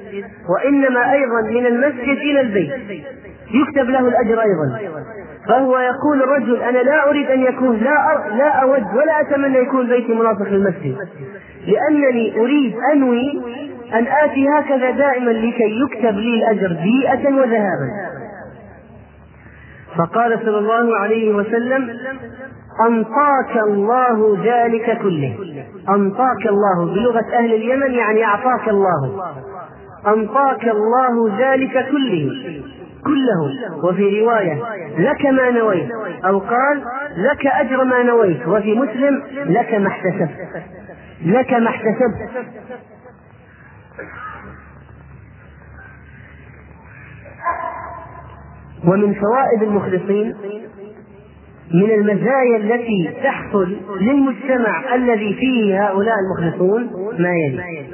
وإنما 0.55 1.13
أيضا 1.13 1.41
من 1.43 1.67
المسجد 1.67 2.19
إلى 2.19 2.41
البيت. 2.41 2.73
يكتب 3.55 3.91
له 3.91 4.09
الأجر 4.09 4.41
أيضا. 4.41 4.79
فهو 5.49 5.79
يقول 5.79 6.23
الرجل 6.23 6.63
أنا 6.63 6.79
لا 6.79 7.09
أريد 7.09 7.31
أن 7.31 7.43
يكون 7.43 7.77
لا 7.77 8.25
لا 8.39 8.49
أود 8.49 8.85
ولا 8.95 9.21
أتمنى 9.21 9.59
يكون 9.59 9.89
بيتي 9.89 10.15
مناصف 10.15 10.49
للمسجد. 10.49 10.97
لأنني 11.67 12.41
أريد 12.41 12.75
أنوي 12.93 13.43
أن 13.95 14.07
آتي 14.07 14.47
هكذا 14.49 14.91
دائما 14.91 15.31
لكي 15.31 15.81
يكتب 15.85 16.19
لي 16.19 16.35
الأجر 16.35 16.73
جيئة 16.73 17.35
وذهابا. 17.35 17.89
فقال 19.99 20.39
صلى 20.45 20.59
الله 20.59 20.99
عليه 20.99 21.35
وسلم 21.35 21.91
أنطاك 22.87 23.57
الله 23.57 24.39
ذلك 24.45 24.99
كله. 25.03 25.39
أنطاك 25.89 26.47
الله 26.47 26.85
بلغة 26.95 27.25
أهل 27.35 27.55
اليمن 27.55 27.91
يعني 27.95 28.25
أعطاك 28.25 28.69
الله. 28.69 29.33
أنطاك 30.07 30.69
الله 30.69 31.39
ذلك 31.39 31.73
كله 31.73 32.31
كله. 33.05 33.51
وفي 33.85 34.21
رواية 34.21 34.63
لك 34.99 35.27
ما 35.27 35.51
نويت. 35.51 35.91
أو 36.25 36.39
قال 36.39 36.85
لك 37.17 37.47
أجر 37.47 37.85
ما 37.85 38.03
نويت. 38.03 38.49
وفي 38.49 38.75
مسلم 38.75 39.23
لك 39.37 39.75
ما 39.75 39.89
احتسبت. 39.89 40.49
لك 41.25 41.53
ما 41.53 41.69
احتسبت. 41.69 42.31
ومن 48.85 49.15
فوائد 49.15 49.63
المخلصين 49.63 50.35
من 51.75 51.91
المزايا 51.91 52.57
التي 52.57 53.11
تحصل 53.23 53.77
للمجتمع 54.01 54.95
الذي 54.95 55.35
فيه 55.35 55.87
هؤلاء 55.87 56.15
المخلصون 56.25 56.91
ما 57.19 57.29
يلي. 57.29 57.87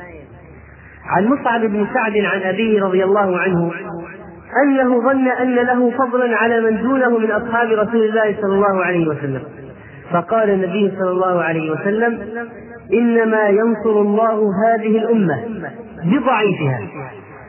عن 1.05 1.27
مصعب 1.27 1.61
بن 1.61 1.87
سعد 1.95 2.17
عن 2.17 2.41
أبيه 2.41 2.83
رضي 2.83 3.05
الله 3.05 3.39
عنه 3.39 3.73
أنه 4.65 5.01
ظن 5.01 5.29
أن 5.29 5.55
له 5.55 5.91
فضلا 5.91 6.37
على 6.37 6.61
من 6.61 6.83
دونه 6.83 7.19
من 7.19 7.31
أصحاب 7.31 7.69
رسول 7.69 8.03
الله 8.05 8.37
صلى 8.43 8.55
الله 8.55 8.85
عليه 8.85 9.09
وسلم. 9.09 9.43
فقال 10.11 10.51
النبي 10.51 10.93
صلى 10.99 11.11
الله 11.11 11.43
عليه 11.43 11.71
وسلم 11.71 12.19
إنما 12.93 13.49
ينصر 13.49 14.01
الله 14.01 14.51
هذه 14.67 14.99
الأمة 14.99 15.45
بضعيفها 16.05 16.81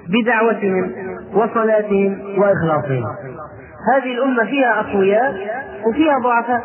بدعوتهم 0.09 0.91
وصلاتهم 1.33 2.19
وإخلاصهم. 2.37 3.03
هذه 3.93 4.13
الأمة 4.13 4.45
فيها 4.45 4.79
أقوياء 4.79 5.33
وفيها 5.85 6.19
ضعفاء 6.23 6.63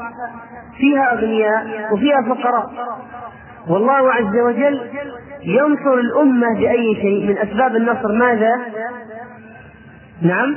فيها 0.78 1.12
أغنياء 1.12 1.92
وفيها 1.92 2.22
فقراء 2.28 2.70
والله 3.68 4.12
عز 4.12 4.36
وجل 4.38 4.80
ينصر 5.42 5.94
الأمة 5.94 6.54
بأي 6.58 6.94
شيء 6.94 7.26
من 7.26 7.38
أسباب 7.38 7.76
النصر 7.76 8.12
ماذا؟ 8.12 8.56
نعم 10.22 10.56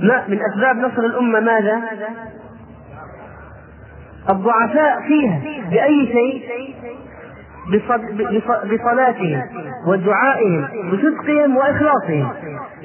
ما 0.00 0.24
من 0.28 0.38
أسباب 0.52 0.76
نصر 0.76 1.02
الأمة 1.02 1.40
ماذا؟ 1.40 1.82
الضعفاء 4.30 5.00
فيها 5.00 5.40
بأي 5.70 6.06
شيء؟ 6.06 6.50
بصلاتهم 8.70 9.42
ودعائهم 9.86 10.68
بصدقهم 10.92 11.56
وإخلاصهم. 11.56 12.28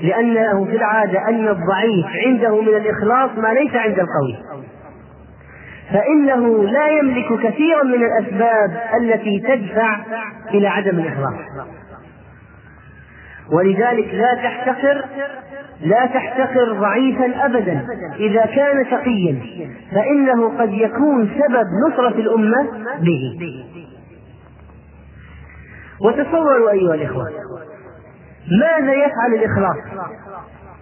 لأنه 0.01 0.65
في 0.65 0.75
العادة 0.75 1.29
أن 1.29 1.47
الضعيف 1.47 2.05
عنده 2.25 2.61
من 2.61 2.67
الإخلاص 2.67 3.29
ما 3.37 3.47
ليس 3.47 3.75
عند 3.75 3.99
القوي. 3.99 4.37
فإنه 5.93 6.63
لا 6.63 6.87
يملك 6.87 7.39
كثيرا 7.43 7.83
من 7.83 8.03
الأسباب 8.03 8.81
التي 9.01 9.39
تدفع 9.39 9.97
إلى 10.53 10.67
عدم 10.67 10.99
الإخلاص. 10.99 11.35
ولذلك 13.53 14.13
لا 14.13 14.33
تحتقر 14.35 15.05
لا 15.81 16.05
تحتقر 16.05 16.73
ضعيفا 16.73 17.45
ابدا. 17.45 17.85
إذا 18.19 18.45
كان 18.45 18.85
شقيا 18.91 19.39
فإنه 19.95 20.59
قد 20.59 20.73
يكون 20.73 21.29
سبب 21.39 21.65
نصرة 21.87 22.19
الأمة 22.19 22.67
به. 22.99 23.37
وتصوروا 26.05 26.71
أيها 26.71 26.95
الإخوة 26.95 27.29
ماذا 28.61 28.93
يفعل 28.93 29.33
الإخلاص؟ 29.33 29.77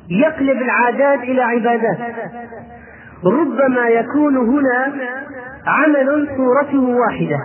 يقلب 0.09 0.61
العادات 0.61 1.19
إلى 1.19 1.41
عبادات. 1.41 1.97
ربما 3.25 3.87
يكون 3.87 4.37
هنا 4.37 4.93
عمل 5.67 6.27
صورته 6.37 6.79
واحدة 6.79 7.39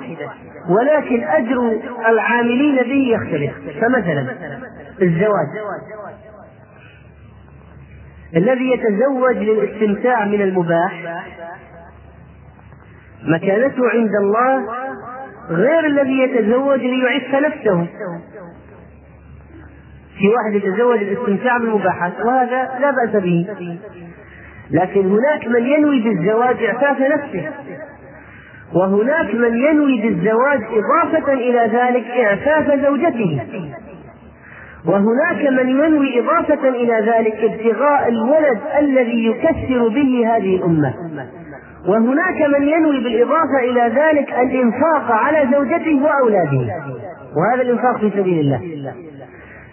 ولكن 0.69 1.25
أجر 1.25 1.81
العاملين 2.07 2.77
به 2.77 3.17
يختلف. 3.17 3.81
فمثلا 3.81 4.27
الزواج. 5.03 5.47
الذي 8.37 8.71
يتزوج 8.73 9.37
للاستمتاع 9.37 10.25
من 10.25 10.43
المباح 10.43 11.23
مكانته 13.23 13.91
عند 13.91 14.11
الله 14.21 14.65
غير 15.51 15.87
الذي 15.87 16.19
يتزوج 16.19 16.81
ليعف 16.81 17.35
نفسه. 17.35 17.87
في 20.19 20.29
واحد 20.29 20.55
يتزوج 20.55 20.99
الاستمتاع 20.99 21.59
بالمباحات 21.59 22.13
وهذا 22.25 22.71
لا 22.81 22.91
بأس 22.91 23.23
به. 23.23 23.47
لكن 24.71 25.01
هناك 25.01 25.49
من 25.49 25.67
ينوي 25.67 26.01
بالزواج 26.01 26.65
إعفاف 26.65 27.01
نفسه. 27.01 27.51
وهناك 28.75 29.35
من 29.35 29.57
ينوي 29.57 30.01
بالزواج 30.01 30.61
إضافة 30.63 31.33
إلى 31.33 31.71
ذلك 31.73 32.07
إعفاف 32.07 32.81
زوجته. 32.81 33.41
وهناك 34.87 35.53
من 35.53 35.69
ينوي 35.69 36.21
إضافة 36.21 36.69
إلى 36.69 37.13
ذلك 37.13 37.35
ابتغاء 37.35 38.09
الولد 38.09 38.61
الذي 38.79 39.27
يكسر 39.27 39.89
به 39.89 40.37
هذه 40.37 40.57
الأمة. 40.57 40.95
وهناك 41.89 42.41
من 42.59 42.69
ينوي 42.69 43.05
بالإضافة 43.05 43.59
إلى 43.65 43.81
ذلك 43.81 44.33
الإنفاق 44.33 45.13
على 45.13 45.49
زوجته 45.53 46.03
وأولاده 46.05 46.75
وهذا 47.37 47.63
الإنفاق 47.63 47.99
في 47.99 48.11
سبيل 48.11 48.41
الله 48.41 48.61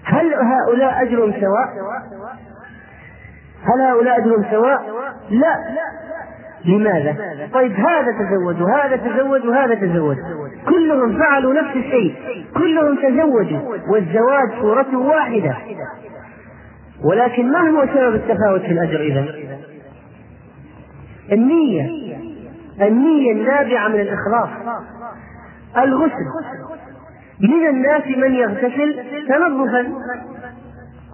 هل 0.04 0.34
هؤلاء 0.34 1.02
أجر 1.02 1.18
سواء؟ 1.42 1.68
هل 3.64 3.82
هؤلاء 3.82 4.20
أجر 4.20 4.46
سواء؟ 4.52 4.82
لا 5.30 5.56
لماذا؟ 6.66 7.16
طيب 7.54 7.72
هذا 7.72 8.12
تزوج 8.20 8.62
وهذا 8.62 8.96
تزوج 8.96 9.46
وهذا 9.46 9.76
تزوج 9.76 10.18
كلهم 10.70 11.20
فعلوا 11.20 11.54
نفس 11.54 11.76
الشيء 11.76 12.16
كلهم 12.58 12.96
تزوجوا 12.96 13.60
والزواج 13.90 14.50
صورته 14.62 14.98
واحدة 14.98 15.56
ولكن 17.04 17.52
ما 17.52 17.70
هو 17.70 17.86
سبب 17.94 18.16
التفاوت 18.16 18.62
في 18.62 18.72
الأجر 18.72 19.02
إذا؟ 19.02 19.26
النية 21.32 21.90
النية 22.82 23.32
النابعة 23.32 23.88
من 23.88 24.00
الإخلاص. 24.00 24.50
الغسل. 25.78 26.26
من 27.40 27.68
الناس 27.68 28.08
من 28.08 28.34
يغتسل 28.34 29.04
تنظفا 29.28 29.94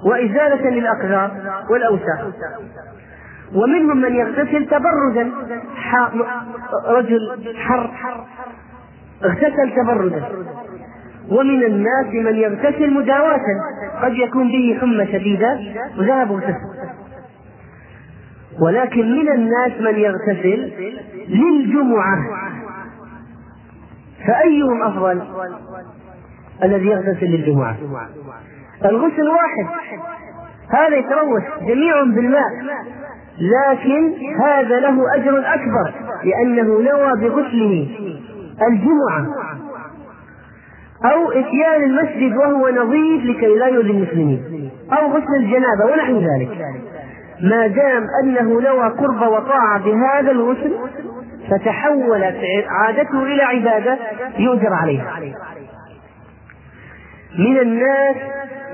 وإزالة 0.05 0.69
للأقذار 0.69 1.31
والأوساخ. 1.69 2.25
ومنهم 3.55 3.97
من 3.97 4.15
يغتسل 4.15 4.65
تبردا 4.65 5.31
رجل 6.87 7.55
حر. 7.57 8.25
اغتسل 9.25 9.75
تبردا 9.75 10.23
ومن 11.31 11.63
الناس 11.63 12.05
من 12.13 12.35
يغتسل 12.35 12.93
مداواة. 12.93 13.45
قد 14.01 14.13
يكون 14.13 14.47
به 14.47 14.77
حمى 14.81 15.05
شديدة. 15.05 15.59
وذهب 15.97 16.31
اغتسل 16.31 16.96
ولكن 18.61 19.11
من 19.11 19.31
الناس 19.31 19.71
من 19.79 19.99
يغتسل 19.99 20.71
للجمعة. 21.27 22.17
فأيهم 24.27 24.83
أفضل 24.83 25.21
الذي 26.63 26.85
يغتسل 26.85 27.25
للجمعة؟ 27.25 27.75
الغسل 28.85 29.29
واحد. 29.29 29.67
هذا 30.69 30.95
يتروش 30.95 31.43
جميع 31.61 32.03
بالماء 32.03 32.49
لكن 33.39 34.13
هذا 34.41 34.79
له 34.79 35.15
أجر 35.15 35.39
أكبر 35.39 35.93
لأنه 36.23 36.63
نوى 36.63 37.11
بغسله 37.21 37.87
الجمعة 38.69 39.27
أو 41.05 41.31
إتيان 41.31 41.83
المسجد 41.83 42.37
وهو 42.37 42.69
نظيف 42.69 43.23
لكي 43.23 43.55
لا 43.55 43.67
يؤذي 43.67 43.91
المسلمين 43.91 44.69
أو 44.91 45.07
غسل 45.07 45.35
الجنابة 45.35 45.85
ونحو 45.91 46.13
ذلك. 46.13 46.49
ما 47.41 47.67
دام 47.67 48.05
أنه 48.23 48.61
نوى 48.61 48.89
قرب 48.89 49.21
وطاعة 49.21 49.79
بهذا 49.79 50.31
الغسل 50.31 50.75
فتحولت 51.49 52.37
عادته 52.67 53.23
إلى 53.23 53.43
عبادة 53.43 53.97
يؤجر 54.37 54.73
عليها. 54.73 55.19
من 57.39 57.57
الناس 57.57 58.15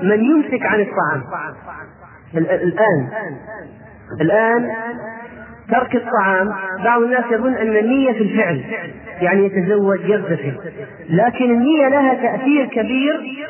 من 0.02 0.24
يمسك 0.24 0.66
عن 0.66 0.80
الطعام. 0.80 1.22
الآن 2.34 3.08
الآن 4.20 4.70
ترك 5.70 5.96
الطعام 5.96 6.52
بعض 6.84 7.02
الناس 7.02 7.24
يظن 7.30 7.54
أن 7.54 7.76
النية 7.76 8.12
في 8.12 8.22
الفعل 8.22 8.64
يعني 9.20 9.46
يتزوج 9.46 10.00
يغتسل 10.00 10.56
لكن 11.08 11.44
النية 11.44 11.88
لها 11.88 12.14
تأثير 12.14 12.66
كبير 12.66 13.46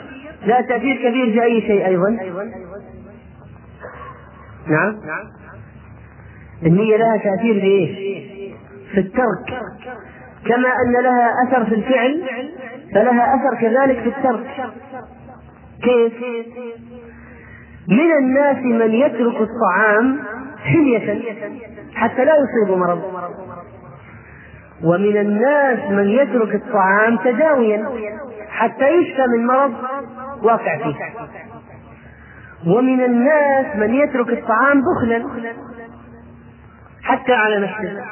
لها 0.47 0.61
تأثير 0.61 0.97
كبير 0.97 1.33
في 1.33 1.43
أي 1.43 1.61
شيء 1.61 1.87
أيضا. 1.87 2.19
نعم. 4.69 4.97
النية 6.63 6.97
لها 6.97 7.17
تأثير 7.17 7.61
في 7.61 7.67
إيش؟ 7.67 8.15
في 8.93 9.01
الترك. 9.01 9.61
كما 10.47 10.69
أن 10.87 10.93
لها 10.93 11.33
أثر 11.47 11.65
في 11.65 11.75
الفعل 11.75 12.23
فلها 12.95 13.35
أثر 13.35 13.61
كذلك 13.61 14.01
في 14.01 14.09
الترك. 14.09 14.47
كيف؟ 15.83 16.13
من 17.89 18.13
الناس 18.19 18.57
من 18.57 18.95
يترك 18.95 19.37
الطعام 19.41 20.21
حلية 20.65 21.23
حتى 21.95 22.25
لا 22.25 22.33
يصيب 22.35 22.79
مرض. 22.79 23.03
ومن 24.85 25.17
الناس 25.17 25.91
من 25.91 26.09
يترك 26.09 26.55
الطعام 26.55 27.17
تداويا 27.17 27.89
حتى 28.49 28.89
يشفى 28.89 29.23
من 29.37 29.47
مرض 29.47 29.75
واقع 30.43 30.77
فيه. 30.77 30.95
ومن 32.67 33.05
الناس 33.05 33.77
من 33.77 33.95
يترك 33.95 34.29
الطعام 34.29 34.83
بخلا 34.83 35.25
حتى 37.03 37.33
على 37.33 37.61
نفسه. 37.61 38.05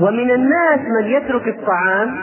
ومن 0.00 0.30
الناس 0.30 0.80
من 0.80 1.06
يترك 1.06 1.48
الطعام 1.48 2.16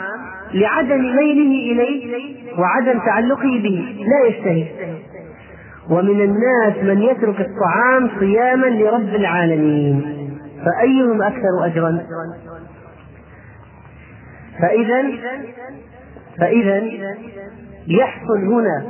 لعدم 0.54 1.02
ميله 1.02 1.71
إليه 1.71 2.30
وعدم 2.58 2.99
تعلقه 2.99 3.60
به 3.63 4.06
لا 4.08 4.28
يشتهي. 4.28 4.67
ومن 5.89 6.21
الناس 6.21 6.84
من 6.84 7.02
يترك 7.02 7.39
الطعام 7.41 8.10
صياما 8.19 8.65
لرب 8.67 9.15
العالمين 9.15 10.30
فأيهم 10.65 11.21
أكثر 11.21 11.65
أجرا؟ 11.65 12.06
فإذا 14.62 15.04
فإذا 16.39 16.82
يحصل 17.88 18.43
هنا 18.54 18.86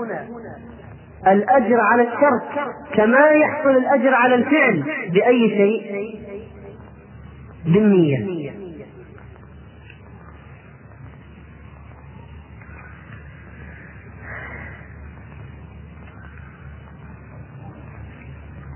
الأجر 1.28 1.80
على 1.82 2.02
الترك 2.02 2.74
كما 2.94 3.28
يحصل 3.30 3.70
الأجر 3.70 4.14
على 4.14 4.36
الفعل 4.36 4.84
بأي 5.14 5.50
شيء؟ 5.50 6.20
بالنية. 7.66 8.50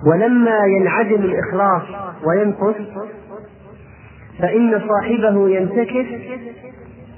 ولما 0.07 0.59
ينعدم 0.65 1.21
الإخلاص 1.23 1.81
وينقص 2.25 2.75
فإن 4.39 4.81
صاحبه 4.89 5.49
ينتكس 5.49 6.05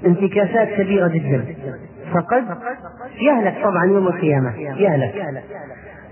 انتكاسات 0.04 0.68
كبيرة 0.68 1.08
جدا. 1.08 1.44
فقد 2.14 2.44
يهلك 3.20 3.54
طبعا 3.64 3.84
يوم 3.84 4.06
القيامة. 4.06 4.56
يهلك. 4.58 5.14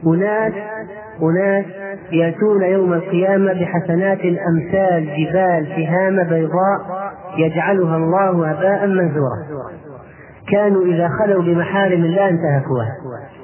أناس 0.06 0.52
أناس 1.22 1.64
يأتون 2.12 2.62
يوم 2.62 2.92
القيامة 2.92 3.52
بحسنات 3.52 4.20
أمثال 4.20 5.04
جبال 5.04 5.66
تهامة 5.76 6.22
بيضاء 6.22 7.12
يجعلها 7.36 7.96
الله 7.96 8.50
هباء 8.50 8.86
منثورا. 8.86 9.36
كانوا 10.52 10.84
إذا 10.84 11.08
خلوا 11.08 11.42
بمحارم 11.42 12.04
الله 12.04 12.28
انتهكوها 12.28 12.88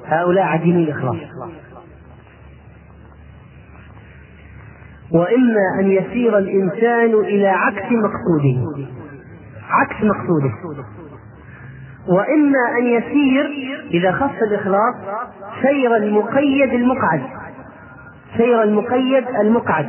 هؤلاء 0.07 0.45
عديمي 0.45 0.83
الإخلاص. 0.83 1.17
وإما 5.13 5.81
أن 5.81 5.91
يسير 5.91 6.39
الإنسان 6.39 7.15
إلى 7.15 7.49
عكس 7.49 7.85
مقصوده. 7.93 8.90
عكس 9.71 10.05
مقصوده. 10.05 10.53
وإما 12.09 12.79
أن 12.79 12.85
يسير 12.85 13.47
إذا 13.91 14.13
خص 14.13 14.43
الإخلاص 14.43 14.95
سير 15.63 15.97
المقيد 15.97 16.73
المقعد. 16.73 17.23
سير 18.37 18.63
المقيد 18.63 19.29
المقعد. 19.29 19.89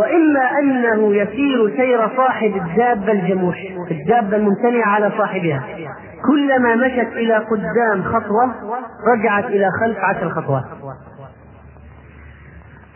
وإما 0.00 0.58
أنه 0.58 1.14
يسير 1.14 1.76
سير 1.76 2.16
صاحب 2.16 2.56
الدابة 2.56 3.12
الجموح 3.12 3.56
الدابة 3.90 4.36
الممتنعة 4.36 4.88
على 4.88 5.12
صاحبها. 5.18 5.64
كلما 6.26 6.74
مشت 6.74 7.12
إلى 7.12 7.36
قدام 7.36 8.02
خطوة 8.02 8.54
رجعت 9.14 9.44
إلى 9.44 9.70
خلف 9.80 9.98
عشر 9.98 10.30
خطوات 10.30 10.64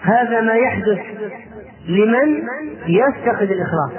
هذا 0.02 0.40
ما 0.40 0.54
يحدث 0.54 0.98
لمن 1.88 2.42
يفتقد 2.86 3.50
الإخلاص. 3.50 3.92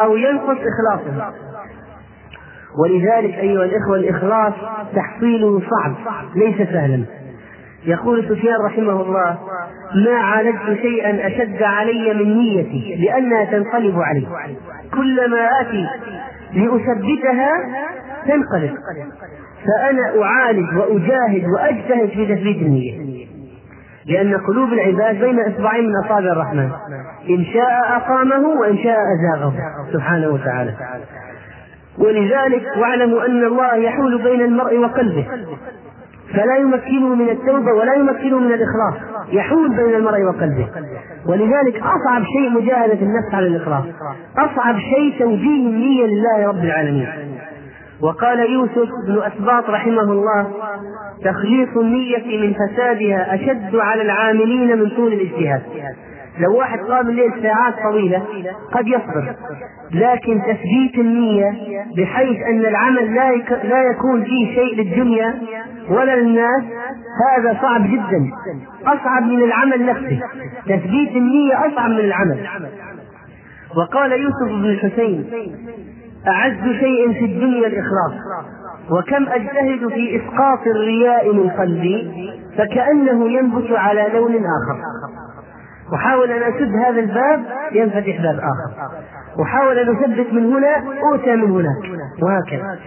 أو 0.00 0.16
ينقص 0.16 0.56
إخلاصه. 0.58 1.32
ولذلك 2.78 3.34
أيها 3.34 3.64
الإخوة 3.64 3.96
الإخلاص 3.96 4.52
تحصيله 4.96 5.60
صعب 5.60 5.94
ليس 6.36 6.56
سهلا. 6.56 7.04
يقول 7.84 8.24
سفيان 8.28 8.60
رحمه 8.64 9.02
الله 9.02 9.38
ما 10.06 10.16
عالجت 10.16 10.80
شيئا 10.82 11.26
أشد 11.26 11.62
علي 11.62 12.14
من 12.14 12.38
نيتي 12.38 12.96
لأنها 13.04 13.44
تنقلب 13.44 14.00
علي. 14.00 14.26
كلما 14.94 15.60
آتي 15.60 15.86
لأثبتها 16.54 17.50
تنقلب. 18.26 18.74
فأنا 19.66 20.22
أعالج 20.22 20.76
وأجاهد 20.76 21.44
وأجتهد 21.54 22.08
في 22.08 22.34
تثبيت 22.34 22.56
النية. 22.56 23.17
لأن 24.08 24.36
قلوب 24.46 24.72
العباد 24.72 25.20
بين 25.20 25.40
إصبعين 25.40 25.84
من 25.84 25.92
أصابع 26.04 26.32
الرحمن. 26.32 26.70
إن 27.30 27.44
شاء 27.44 27.96
أقامه 27.96 28.48
وإن 28.60 28.78
شاء 28.78 28.96
أزاغه. 29.14 29.52
سبحانه 29.92 30.28
وتعالى. 30.28 30.74
ولذلك 31.98 32.62
واعلموا 32.76 33.26
أن 33.26 33.44
الله 33.44 33.74
يحول 33.76 34.22
بين 34.22 34.40
المرء 34.40 34.78
وقلبه. 34.78 35.26
فلا 36.34 36.56
يمكنه 36.56 37.14
من 37.14 37.28
التوبة 37.28 37.72
ولا 37.72 37.94
يمكنه 37.94 38.38
من 38.38 38.52
الإخلاص. 38.52 38.94
يحول 39.32 39.68
بين 39.68 39.94
المرء 39.94 40.22
وقلبه. 40.22 40.68
ولذلك 41.26 41.76
أصعب 41.76 42.22
شيء 42.38 42.50
مجاهدة 42.50 42.98
النفس 43.02 43.34
على 43.34 43.46
الإخلاص. 43.46 43.84
أصعب 44.38 44.78
شيء 44.78 45.18
توجيه 45.18 45.66
النية 45.66 46.06
لله 46.06 46.48
رب 46.48 46.64
العالمين. 46.64 47.08
وقال 48.02 48.52
يوسف 48.52 48.88
بن 49.06 49.22
أسباط 49.22 49.70
رحمه 49.70 50.02
الله 50.02 50.52
تخليص 51.24 51.76
النية 51.76 52.38
من 52.46 52.54
فسادها 52.54 53.34
أشد 53.34 53.76
على 53.76 54.02
العاملين 54.02 54.78
من 54.78 54.90
طول 54.90 55.12
الاجتهاد. 55.12 55.62
لو 56.38 56.58
واحد 56.58 56.78
قام 56.78 57.08
الليل 57.08 57.32
ساعات 57.42 57.74
طويلة 57.90 58.22
قد 58.72 58.88
يصبر 58.88 59.34
لكن 59.92 60.42
تثبيت 60.42 60.94
النية 60.98 61.50
بحيث 61.96 62.36
أن 62.50 62.60
العمل 62.60 63.14
لا 63.14 63.36
لا 63.64 63.82
يكون 63.90 64.24
فيه 64.24 64.54
شيء 64.54 64.76
للدنيا 64.76 65.34
ولا 65.90 66.16
للناس 66.16 66.62
هذا 67.28 67.58
صعب 67.62 67.82
جدا 67.86 68.30
أصعب 68.86 69.22
من 69.22 69.42
العمل 69.42 69.86
نفسه. 69.86 70.20
تثبيت 70.66 71.16
النية 71.16 71.66
أصعب 71.66 71.90
من 71.90 72.00
العمل. 72.00 72.46
وقال 73.76 74.12
يوسف 74.12 74.48
بن 74.48 74.64
الحسين 74.64 75.24
أعز 76.28 76.76
شيء 76.80 77.12
في 77.12 77.24
الدنيا 77.24 77.66
الإخلاص. 77.66 78.12
وكم 78.90 79.28
أجتهد 79.28 79.88
في 79.88 80.16
إسقاط 80.16 80.66
الرياء 80.66 81.32
من 81.34 81.50
قلبي 81.50 82.30
فكأنه 82.58 83.30
ينبت 83.30 83.70
على 83.70 84.08
لون 84.14 84.34
آخر. 84.34 84.80
أحاول 85.94 86.30
أن 86.30 86.42
أسد 86.42 86.72
هذا 86.86 87.00
الباب 87.00 87.44
ينفتح 87.72 88.22
باب 88.22 88.38
آخر. 88.38 88.90
أحاول 89.42 89.78
أن 89.78 89.96
أثبت 89.96 90.32
من 90.32 90.44
هنا 90.44 90.76
أوتى 91.12 91.36
من 91.36 91.50
هناك. 91.50 92.00
وهكذا. 92.22 92.78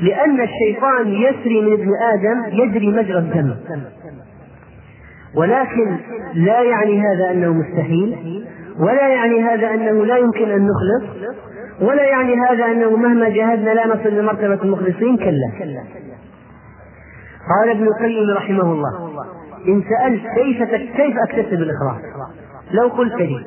لأن 0.00 0.40
الشيطان 0.40 1.08
يسري 1.08 1.60
من 1.60 1.72
ابن 1.72 1.90
آدم 2.02 2.62
يجري 2.62 2.92
مجرى 2.92 3.18
الدم. 3.18 3.54
ولكن 5.36 5.96
لا 6.34 6.62
يعني 6.62 7.00
هذا 7.00 7.30
أنه 7.30 7.52
مستحيل 7.52 8.44
ولا 8.78 9.08
يعني 9.08 9.42
هذا 9.42 9.74
أنه 9.74 10.06
لا 10.06 10.16
يمكن 10.16 10.50
أن 10.50 10.66
نخلص. 10.68 11.30
ولا 11.80 12.04
يعني 12.04 12.34
هذا 12.40 12.64
أنه 12.66 12.96
مهما 12.96 13.28
جاهدنا 13.28 13.70
لا 13.70 13.86
نصل 13.86 14.08
لمرتبة 14.08 14.62
المخلصين 14.62 15.16
كلا. 15.16 15.82
قال 17.50 17.70
ابن 17.70 17.86
القيم 17.86 18.36
رحمه 18.36 18.72
الله 18.72 19.10
إن 19.68 19.82
سألت 19.82 20.22
كيف 20.34 20.62
كيف 20.96 21.16
أكتسب 21.28 21.62
الإخلاص؟ 21.62 22.00
لو 22.70 22.88
قلت 22.88 23.14
لي 23.14 23.46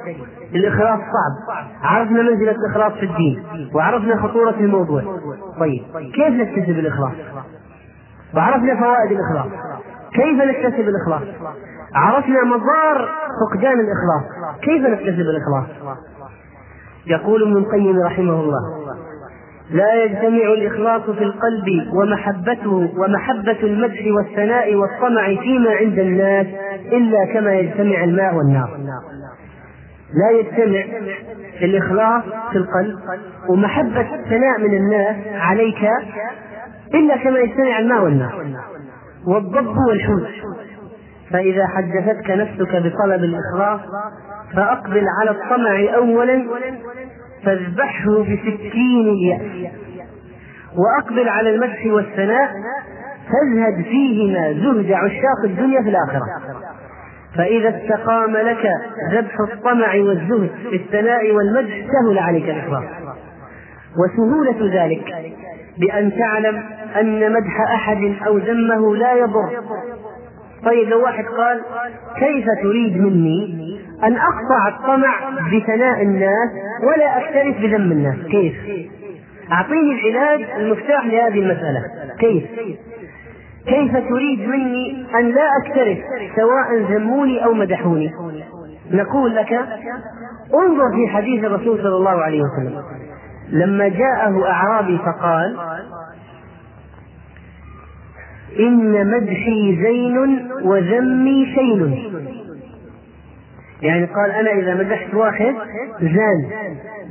الإخلاص 0.55 0.99
صعب 0.99 1.57
عرفنا 1.81 2.21
منزلة 2.21 2.51
الإخلاص 2.51 2.93
في 2.93 3.05
الدين 3.05 3.43
وعرفنا 3.73 4.15
خطورة 4.15 4.55
الموضوع. 4.59 5.01
طيب 5.59 5.83
كيف 6.15 6.29
نكتسب 6.29 6.79
الإخلاص؟ 6.79 7.11
وعرفنا 8.35 8.75
فوائد 8.75 9.11
الإخلاص. 9.11 9.51
كيف 10.13 10.41
نكتسب 10.41 10.89
الإخلاص؟ 10.89 11.35
عرفنا 11.95 12.43
مضار 12.43 13.09
فقدان 13.41 13.79
الإخلاص. 13.79 14.23
كيف 14.61 14.81
نكتسب 14.85 15.19
الإخلاص؟ 15.19 15.97
يقول 17.07 17.41
ابن 17.43 17.57
القيم 17.57 17.99
رحمه 18.05 18.41
الله. 18.41 18.83
لا 19.71 20.03
يجتمع 20.03 20.53
الإخلاص 20.53 21.01
في 21.01 21.23
القلب 21.23 21.93
ومحبته 21.93 22.91
ومحبة 22.97 23.57
المدح 23.63 24.01
والثناء 24.17 24.75
والطمع 24.75 25.35
فيما 25.41 25.71
عند 25.71 25.99
الناس 25.99 26.47
إلا 26.91 27.25
كما 27.33 27.53
يجتمع 27.53 28.03
الماء 28.03 28.35
والنار. 28.35 28.77
لا 30.13 30.39
يجتمع 30.39 30.83
الإخلاص 31.61 32.23
في 32.51 32.57
القلب 32.57 32.99
ومحبة 33.49 34.15
الثناء 34.15 34.59
من 34.59 34.77
الناس 34.77 35.15
عليك 35.33 35.89
إلا 36.93 37.17
كما 37.17 37.39
يجتمع 37.39 37.79
الماء 37.79 38.03
والنار. 38.03 38.45
والضب 39.27 39.77
والحوت 39.89 40.27
فإذا 41.31 41.67
حدثتك 41.67 42.29
نفسك 42.29 42.75
بطلب 42.75 43.23
الإخلاص 43.23 43.81
فأقبل 44.55 45.05
على 45.21 45.31
الطمع 45.31 45.95
أولا 45.95 46.45
فاذبحه 47.45 48.19
بسكين 48.19 49.07
اليأس 49.09 49.71
وأقبل 50.77 51.29
على 51.29 51.49
المدح 51.49 51.85
والثناء 51.85 52.49
فازهد 53.23 53.83
فيهما 53.83 54.53
زهد 54.53 54.91
عشاق 54.91 55.43
الدنيا 55.45 55.81
في 55.81 55.89
الآخرة. 55.89 56.25
فإذا 57.37 57.69
استقام 57.69 58.37
لك 58.37 58.71
ذبح 59.11 59.39
الطمع 59.39 59.95
والزهد 59.95 60.49
في 60.69 60.75
الثناء 60.75 61.31
والمدح 61.31 61.73
سهل 61.73 62.19
عليك 62.19 62.49
الإخلاص. 62.49 62.83
وسهولة 63.97 64.83
ذلك 64.83 65.33
بأن 65.77 66.11
تعلم 66.17 66.63
أن 66.99 67.33
مدح 67.33 67.61
أحد 67.73 68.15
أو 68.27 68.37
ذمه 68.37 68.95
لا 68.95 69.13
يضر. 69.13 69.49
طيب 70.65 70.89
لو 70.89 71.03
واحد 71.03 71.25
قال 71.25 71.61
كيف 72.19 72.45
تريد 72.63 72.97
مني 72.97 73.79
أن 74.03 74.15
أقطع 74.17 74.67
الطمع 74.67 75.29
بثناء 75.53 76.01
الناس 76.01 76.49
ولا 76.83 77.17
أكترث 77.17 77.57
بذم 77.61 77.91
الناس؟ 77.91 78.15
كيف؟ 78.31 78.55
أعطيني 79.51 80.09
العلاج 80.09 80.45
المفتاح 80.57 81.05
لهذه 81.05 81.39
المسألة. 81.39 81.81
كيف؟ 82.19 82.43
كيف 83.67 83.97
تريد 84.09 84.47
مني 84.49 85.05
أن 85.15 85.29
لا 85.29 85.49
أكترث 85.63 85.97
سواء 86.35 86.81
ذموني 86.89 87.45
أو 87.45 87.53
مدحوني؟ 87.53 88.11
نقول 88.91 89.35
لك 89.35 89.53
انظر 90.53 90.91
في 90.95 91.07
حديث 91.07 91.43
الرسول 91.43 91.77
صلى 91.77 91.95
الله 91.95 92.23
عليه 92.23 92.41
وسلم. 92.41 92.83
لما 93.49 93.87
جاءه 93.87 94.49
أعرابي 94.49 94.97
فقال 94.97 95.57
إن 98.59 99.11
مدحي 99.11 99.79
زين 99.83 100.47
وذمي 100.63 101.45
شين. 101.55 102.13
يعني 103.81 104.05
قال 104.05 104.31
أنا 104.31 104.51
إذا 104.51 104.75
مدحت 104.75 105.13
واحد 105.13 105.55
زان. 106.01 106.49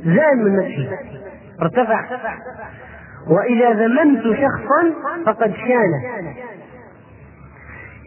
زان 0.05 0.43
من 0.43 0.55
مدحي. 0.57 0.89
ارتفع. 1.61 2.05
وإذا 3.29 3.69
ذممت 3.69 4.23
شخصا 4.23 4.93
فقد 5.25 5.53
شان. 5.53 5.91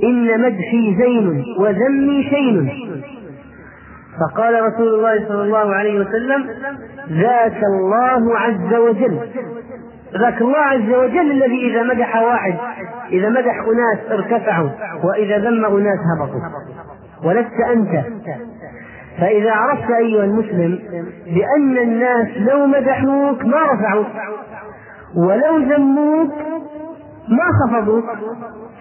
إن 0.05 0.41
مدحي 0.41 0.97
زين 0.99 1.45
وذمي 1.61 2.23
شين. 2.31 2.87
فقال 4.21 4.63
رسول 4.63 4.95
الله 4.95 5.29
صلى 5.29 5.43
الله 5.43 5.75
عليه 5.75 6.01
وسلم 6.01 6.51
ذاك 7.11 7.61
الله 7.65 8.39
عز 8.39 8.75
وجل. 8.75 9.19
ذاك 10.13 10.41
الله 10.43 10.59
عز 10.59 10.91
وجل 10.91 11.31
الذي 11.31 11.71
إذا 11.71 11.83
مدح 11.83 12.17
واحد 12.17 12.55
إذا 13.13 13.29
مدح 13.29 13.55
أناس 13.55 13.99
ارتفعوا 14.11 14.69
وإذا 15.05 15.39
ذم 15.39 15.65
أناس 15.65 15.99
هبطوا. 16.17 16.41
ولست 17.25 17.61
أنت. 17.73 18.05
فإذا 19.21 19.53
عرفت 19.53 19.91
أيها 19.91 20.25
المسلم 20.25 20.79
بأن 21.27 21.79
الناس 21.79 22.29
لو 22.37 22.67
مدحوك 22.67 23.45
ما 23.45 23.63
رفعوك. 23.73 24.07
ولو 25.17 25.59
ذموك 25.59 26.33
ما 27.29 27.45
خفضوك. 27.61 28.05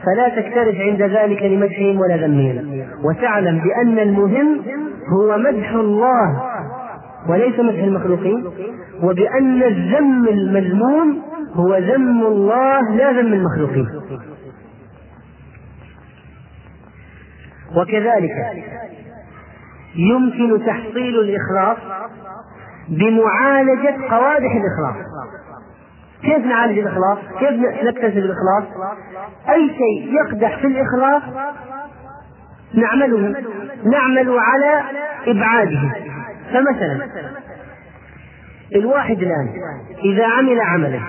فلا 0.06 0.30
تكترث 0.30 0.76
عند 0.76 1.02
ذلك 1.02 1.44
لمدحهم 1.44 2.00
ولا 2.00 2.18
ذمهم. 2.18 2.86
وتعلم 3.04 3.60
بأن 3.60 4.00
المهم 4.00 4.62
هو 5.14 5.38
مدح 5.38 5.70
الله. 5.74 6.55
وليس 7.30 7.60
مدح 7.60 7.84
المخلوقين 7.84 8.46
وبأن 9.04 9.64
الذم 9.64 10.28
المذموم 10.28 11.22
هو 11.54 11.78
ذم 11.78 12.24
الله 12.24 12.96
لا 12.96 13.12
ذم 13.12 13.34
المخلوقين 13.34 13.88
وكذلك 17.76 18.32
يمكن 19.96 20.66
تحصيل 20.66 21.20
الإخلاص 21.20 21.78
بمعالجة 22.90 23.96
قوادح 24.10 24.52
الإخلاص 24.56 25.06
كيف 26.22 26.46
نعالج 26.46 26.80
الإخلاص؟ 26.80 27.18
كيف 27.40 27.52
نكتسب 27.84 28.18
الإخلاص؟ 28.18 28.64
أي 29.50 29.68
شيء 29.70 30.14
يقدح 30.14 30.58
في 30.62 30.68
الإخلاص 30.68 31.24
نعمله 32.74 33.36
نعمل 33.86 34.40
على 34.40 34.84
إبعاده 35.28 35.92
فمثلا 36.54 37.08
الواحد 38.76 39.18
الآن 39.18 39.50
إذا 40.04 40.26
عمل 40.28 40.62
عملا 40.62 41.00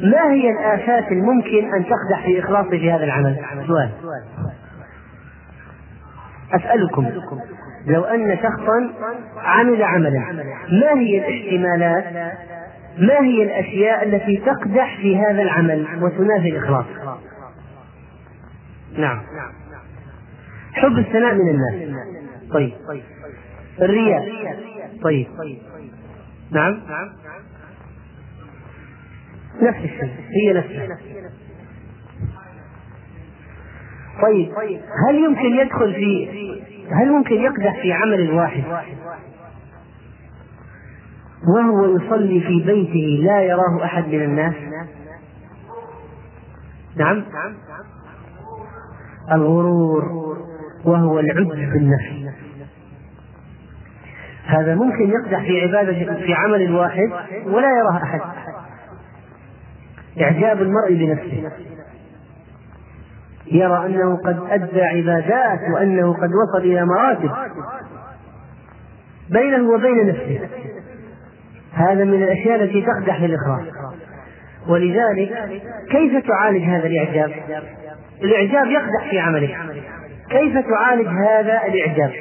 ما 0.00 0.32
هي 0.32 0.50
الآفات 0.50 1.12
الممكن 1.12 1.74
أن 1.74 1.84
تقدح 1.84 2.26
في 2.26 2.40
إخلاصه 2.40 2.70
في 2.70 2.92
هذا 2.92 3.04
العمل؟ 3.04 3.36
سؤال. 3.66 3.90
أسألكم 6.52 7.10
لو 7.86 8.02
أن 8.04 8.36
شخصا 8.36 8.92
عمل 9.36 9.82
عملا 9.82 10.32
ما 10.70 11.00
هي 11.00 11.18
الاحتمالات؟ 11.18 12.34
ما 12.98 13.20
هي 13.20 13.42
الأشياء 13.42 14.04
التي 14.08 14.36
تقدح 14.36 14.96
في 14.96 15.18
هذا 15.18 15.42
العمل 15.42 15.86
وتنافي 16.02 16.48
الإخلاص؟ 16.48 16.84
نعم. 18.98 19.20
حب 20.72 20.98
الثناء 20.98 21.34
من 21.34 21.48
الناس. 21.48 21.98
طيب. 22.52 22.72
الرياء 23.80 24.22
طيب. 25.02 25.26
نعم. 26.50 26.80
نفس 29.62 29.78
الشيء. 29.78 30.10
هي 30.30 30.52
نفسها 30.52 30.98
طيب. 34.22 34.52
هل 35.08 35.14
يمكن 35.14 35.56
يدخل 35.56 35.94
في 35.94 36.28
هل 36.92 37.08
ممكن 37.12 37.34
يقدح 37.34 37.82
في 37.82 37.92
عمل 37.92 38.30
واحد؟ 38.30 38.64
وهو 41.48 41.96
يصلي 41.96 42.40
في 42.40 42.62
بيته 42.66 43.24
لا 43.24 43.40
يراه 43.42 43.84
أحد 43.84 44.08
من 44.08 44.22
الناس؟ 44.22 44.54
نعم. 46.96 47.24
الغرور 49.32 50.04
وهو 50.84 51.20
العجب 51.20 51.48
بالنفس 51.48 52.36
هذا 54.52 54.74
ممكن 54.74 55.10
يقدح 55.10 55.42
في 55.42 55.60
عبادة 55.60 56.14
في 56.14 56.34
عمل 56.34 56.74
واحد 56.74 57.10
ولا 57.46 57.68
يراه 57.68 58.02
أحد. 58.02 58.20
إعجاب 60.20 60.62
المرء 60.62 60.94
بنفسه. 60.94 61.50
يرى 63.52 63.86
أنه 63.86 64.16
قد 64.16 64.40
أدى 64.50 64.82
عبادات 64.82 65.58
وأنه 65.74 66.12
قد 66.12 66.30
وصل 66.42 66.64
إلى 66.64 66.86
مراتب. 66.86 67.30
بينه 69.30 69.70
وبين 69.70 70.08
نفسه. 70.08 70.48
هذا 71.72 72.04
من 72.04 72.22
الأشياء 72.22 72.62
التي 72.62 72.82
تقدح 72.82 73.20
للإخلاص 73.22 73.74
ولذلك 74.68 75.60
كيف 75.90 76.26
تعالج 76.26 76.64
هذا 76.64 76.86
الإعجاب؟ 76.86 77.32
الإعجاب 78.22 78.66
يقدح 78.66 79.10
في 79.10 79.18
عملك 79.18 79.56
كيف 80.30 80.54
تعالج 80.54 81.06
هذا 81.06 81.60
الإعجاب؟ 81.66 82.12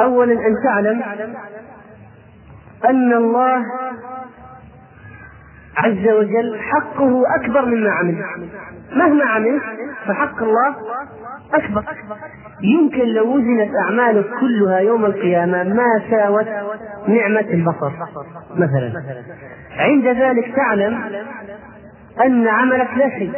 أولا 0.00 0.32
أن 0.32 0.56
تعلم 0.64 1.02
أن 2.88 3.12
الله 3.12 3.64
عز 5.76 6.08
وجل 6.08 6.58
حقه 6.60 7.22
أكبر 7.40 7.64
مما 7.66 7.90
عمل. 7.90 8.24
مهما 8.96 9.24
عمل 9.24 9.60
فحق 10.06 10.42
الله 10.42 10.76
أكبر. 11.54 11.84
يمكن 12.62 13.04
لو 13.08 13.36
وزنت 13.36 13.70
أعمالك 13.86 14.26
كلها 14.40 14.78
يوم 14.78 15.04
القيامة 15.04 15.62
ما 15.62 16.02
ساوت 16.10 16.46
نعمة 17.08 17.40
البصر. 17.40 17.92
مثلا 18.54 18.92
عند 19.78 20.06
ذلك 20.06 20.56
تعلم 20.56 21.00
أن 22.24 22.48
عملك 22.48 22.88
لا 22.96 23.10
شيء. 23.18 23.32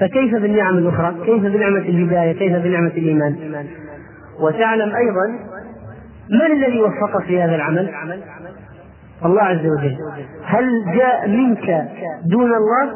فكيف 0.00 0.34
بالنعم 0.34 0.78
الأخرى؟ 0.78 1.14
كيف 1.24 1.42
بنعمة 1.42 1.78
الهداية؟ 1.78 2.32
كيف 2.38 2.52
بنعمة 2.52 2.90
الإيمان؟ 2.90 3.66
وتعلم 4.40 4.96
أيضا 4.96 5.55
من 6.30 6.52
الذي 6.52 6.80
وفقك 6.80 7.24
في 7.26 7.42
هذا 7.42 7.54
العمل؟ 7.54 7.94
الله 9.24 9.42
عز 9.42 9.66
وجل. 9.66 9.96
هل 10.44 10.64
جاء 10.96 11.28
منك 11.28 11.88
دون 12.30 12.50
الله؟ 12.54 12.92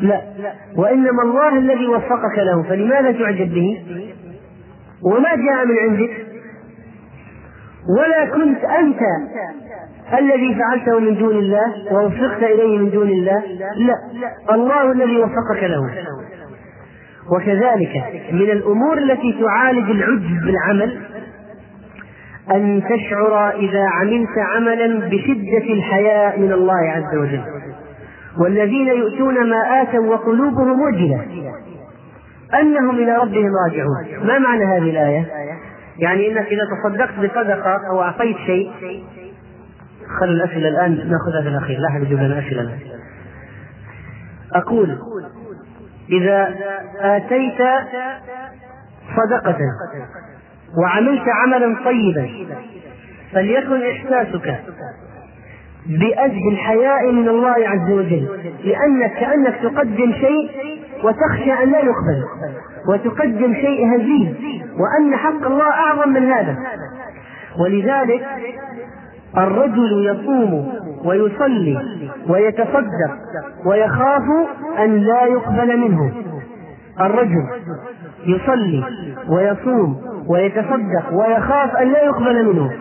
لا. 0.00 0.20
وإنما 0.76 1.22
الله 1.22 1.58
الذي 1.58 1.86
وفقك 1.86 2.38
له 2.38 2.62
فلماذا 2.62 3.12
تعجب 3.12 3.54
به؟ 3.54 3.82
وما 5.04 5.28
جاء 5.28 5.66
من 5.66 5.78
عندك؟ 5.78 6.26
ولا 7.98 8.24
كنت 8.24 8.64
أنت 8.64 9.00
الذي 10.18 10.54
فعلته 10.54 10.98
من 11.00 11.18
دون 11.18 11.36
الله 11.36 11.92
ووفقت 11.92 12.42
إليه 12.42 12.78
من 12.78 12.90
دون 12.90 13.08
الله؟ 13.08 13.42
لا. 13.76 13.94
الله 14.54 14.92
الذي 14.92 15.16
وفقك 15.16 15.62
له. 15.62 15.90
وكذلك 17.36 18.22
من 18.32 18.50
الأمور 18.50 18.98
التي 18.98 19.38
تعالج 19.40 19.90
العجب 19.90 20.40
بالعمل 20.46 21.00
أن 22.50 22.82
تشعر 22.82 23.50
إذا 23.50 23.84
عملت 23.88 24.38
عملا 24.38 25.08
بشدة 25.08 25.72
الحياء 25.72 26.40
من 26.40 26.52
الله 26.52 26.90
عز 26.90 27.16
وجل. 27.16 27.44
والذين 28.38 28.86
يؤتون 28.86 29.50
ما 29.50 29.82
آتوا 29.82 30.06
وقلوبهم 30.06 30.82
وجلة. 30.82 31.26
أنهم 32.60 32.90
إلى 32.90 33.16
ربهم 33.16 33.50
راجعون. 33.66 34.26
ما 34.26 34.38
معنى 34.38 34.64
هذه 34.64 34.90
الآية؟ 34.90 35.26
يعني 35.98 36.32
إنك 36.32 36.46
إذا 36.46 36.62
تصدقت 36.64 37.18
بصدقة 37.18 37.78
أو 37.90 38.02
أعطيت 38.02 38.36
شيء 38.36 38.72
خلوا 40.20 40.34
الأسئلة 40.34 40.68
الآن 40.68 40.90
نأخذها 40.90 41.42
في 41.42 41.48
الأخير. 41.48 41.78
لا 41.78 41.88
أحد 41.88 42.02
يجيب 42.02 42.18
لنا 42.18 42.38
أسئلة. 42.38 42.60
الان 42.60 42.78
أقول 44.54 44.98
إذا 46.10 46.54
آتيت 46.98 47.58
صدقة 49.16 49.58
وعملت 50.78 51.28
عملا 51.28 51.76
طيبا. 51.84 52.28
فليكن 53.32 53.80
إحساسك 53.82 54.60
بأجل 55.86 56.48
الحياء 56.52 57.12
من 57.12 57.28
الله 57.28 57.54
عز 57.68 57.90
وجل. 57.90 58.28
لأنك 58.64 59.12
كأنك 59.12 59.54
تقدم 59.62 60.12
شيء 60.12 60.50
وتخشى 61.04 61.52
أن 61.52 61.70
لا 61.70 61.78
يقبل. 61.78 62.24
وتقدم 62.88 63.54
شيء 63.54 63.96
هزيل. 63.96 64.36
وأن 64.78 65.16
حق 65.16 65.46
الله 65.46 65.70
أعظم 65.70 66.08
من 66.08 66.32
هذا. 66.32 66.56
ولذلك 67.60 68.26
الرجل 69.38 70.06
يصوم 70.06 70.72
ويصلي 71.04 71.82
ويتصدق 72.28 73.16
ويخاف 73.66 74.22
أن 74.78 74.96
لا 74.96 75.26
يقبل 75.26 75.76
منه. 75.76 76.12
الرجل 77.00 77.46
يصلي 78.26 78.84
ويصوم 79.28 80.11
ويتصدق 80.28 81.12
ويخاف 81.12 81.76
أن 81.76 81.92
لا 81.92 82.04
يقبل 82.04 82.52
منه. 82.52 82.72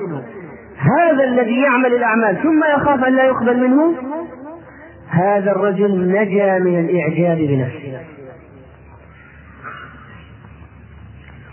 هذا 0.77 1.23
الذي 1.23 1.61
يعمل 1.61 1.93
الأعمال 1.93 2.37
ثم 2.43 2.63
يخاف 2.75 3.03
أن 3.03 3.15
لا 3.15 3.23
يقبل 3.23 3.69
منه؟ 3.69 3.95
هذا 5.09 5.51
الرجل 5.51 6.11
نجا 6.11 6.59
من 6.59 6.79
الإعجاب 6.79 7.37
بنفسه. 7.37 8.01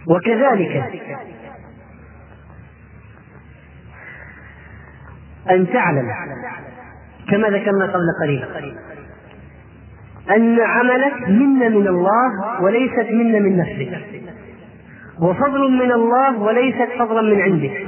وكذلك 0.07 0.85
أن 5.51 5.67
تعلم 5.73 6.07
كما 7.31 7.49
ذكرنا 7.49 7.87
قبل 7.87 8.13
قليل 8.23 8.45
أن 10.37 10.61
عملك 10.61 11.29
منة 11.29 11.69
من 11.69 11.89
الله 11.89 12.63
وليست 12.63 13.07
منة 13.11 13.39
من 13.39 13.57
نفسك. 13.57 14.03
وفضل 15.23 15.71
من 15.71 15.93
الله 15.93 16.43
وليست 16.43 16.89
فضلا 16.99 17.23
من 17.23 17.41
عندك 17.41 17.87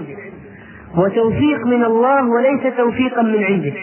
وتوفيق 0.97 1.67
من 1.67 1.85
الله 1.85 2.29
وليس 2.29 2.77
توفيقا 2.77 3.23
من 3.23 3.45
عندك 3.45 3.77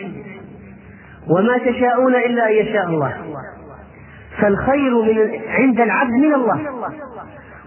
وما 1.30 1.58
تشاءون 1.58 2.16
إلا 2.16 2.50
أن 2.50 2.54
يشاء 2.54 2.88
الله. 2.90 3.14
فالخير 4.42 5.02
من 5.02 5.32
عند 5.50 5.82
العبد 5.82 6.12
من 6.12 6.34
الله. 6.34 6.60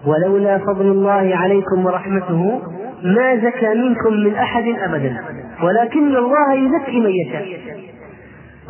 ولولا 0.06 0.58
فضل 0.58 0.86
الله 0.86 1.36
عليكم 1.36 1.86
ورحمته 1.86 2.62
ما 3.04 3.36
زكى 3.36 3.74
منكم 3.74 4.12
من 4.12 4.34
أحد 4.34 4.64
أبدا. 4.78 5.16
ولكن 5.62 6.16
الله 6.16 6.54
يزكي 6.54 7.00
من 7.00 7.10
يشاء. 7.10 7.46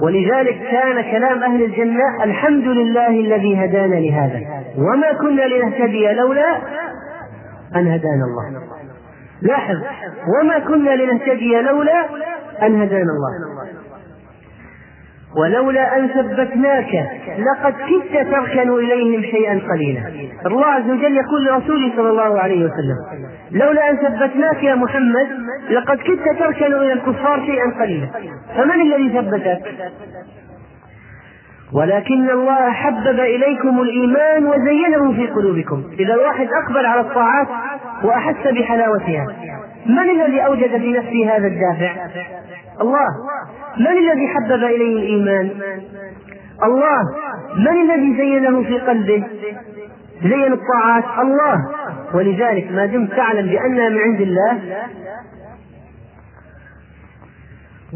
ولذلك 0.02 0.58
كان 0.70 1.02
كلام 1.02 1.42
أهل 1.42 1.62
الجنة 1.62 2.24
الحمد 2.24 2.64
لله 2.64 3.08
الذي 3.08 3.56
هدانا 3.56 3.94
لهذا. 3.94 4.40
وما 4.78 5.12
كنا 5.20 5.42
لنهتدي 5.42 6.12
لولا 6.12 6.58
أن 7.76 7.86
هدانا 7.86 8.24
الله. 8.24 8.62
لاحظ 9.42 9.76
وما 10.40 10.58
كنا 10.58 10.90
لنهتدي 10.90 11.60
لولا 11.60 12.06
أن 12.62 12.82
هدانا 12.82 13.12
الله. 13.12 13.60
ولولا 15.36 15.96
أن 15.96 16.08
ثبتناك 16.08 17.08
لقد 17.38 17.72
كدت 17.72 18.30
تركن 18.30 18.70
إليهم 18.70 19.22
شيئا 19.22 19.60
قليلا. 19.72 20.02
الله 20.46 20.66
عز 20.66 20.90
وجل 20.90 21.16
يقول 21.16 21.46
لرسوله 21.46 21.92
صلى 21.96 22.10
الله 22.10 22.40
عليه 22.40 22.64
وسلم 22.64 22.96
لولا 23.50 23.90
أن 23.90 23.96
ثبتناك 23.96 24.62
يا 24.62 24.74
محمد 24.74 25.26
لقد 25.70 25.98
كدت 25.98 26.38
تركن 26.38 26.74
إلى 26.74 26.92
الكفار 26.92 27.46
شيئا 27.46 27.70
قليلا. 27.80 28.06
فمن 28.56 28.80
الذي 28.80 29.08
ثبتك؟ 29.08 29.62
ولكن 31.74 32.30
الله 32.30 32.70
حبب 32.70 33.20
إليكم 33.20 33.80
الإيمان 33.80 34.46
وزينه 34.46 35.12
في 35.12 35.26
قلوبكم. 35.26 35.84
إذا 35.98 36.14
الواحد 36.14 36.48
أقبل 36.64 36.86
على 36.86 37.00
الطاعات 37.00 37.48
وأحس 38.04 38.46
بحلاوتها 38.46 39.26
من 39.86 40.10
الذي 40.10 40.46
أوجد 40.46 40.78
في 40.78 40.92
نفسه 40.92 41.36
هذا 41.36 41.46
الدافع؟ 41.46 41.92
الله. 42.80 43.08
من 43.78 43.86
الذي 43.86 44.28
حبب 44.28 44.64
إليه 44.64 44.98
الإيمان؟ 44.98 45.50
الله. 46.64 47.00
من 47.56 47.90
الذي 47.90 48.16
زينه 48.16 48.62
في 48.62 48.78
قلبه؟ 48.78 49.24
زين 50.22 50.52
الطاعات؟ 50.52 51.04
الله. 51.18 51.56
ولذلك 52.14 52.72
ما 52.72 52.86
دمت 52.86 53.12
تعلم 53.12 53.46
بأنها 53.46 53.88
من 53.88 53.98
عند 53.98 54.20
الله 54.20 54.58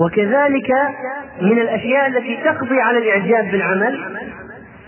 وكذلك 0.00 0.70
من 1.40 1.58
الأشياء 1.58 2.06
التي 2.06 2.38
تقضي 2.44 2.80
على 2.80 2.98
الإعجاب 2.98 3.50
بالعمل 3.50 3.98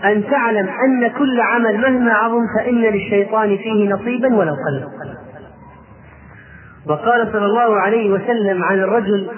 أن 0.05 0.23
تعلم 0.31 0.69
أن 0.69 1.07
كل 1.07 1.41
عمل 1.41 1.77
مهما 1.77 2.13
عظم 2.13 2.41
فإن 2.59 2.81
للشيطان 2.81 3.57
فيه 3.57 3.89
نصيبا 3.89 4.35
ولو 4.35 4.53
قل. 4.53 4.83
وقال 6.89 7.27
صلى 7.31 7.45
الله 7.45 7.79
عليه 7.79 8.09
وسلم 8.09 8.63
عن 8.63 8.79
الرجل 8.79 9.29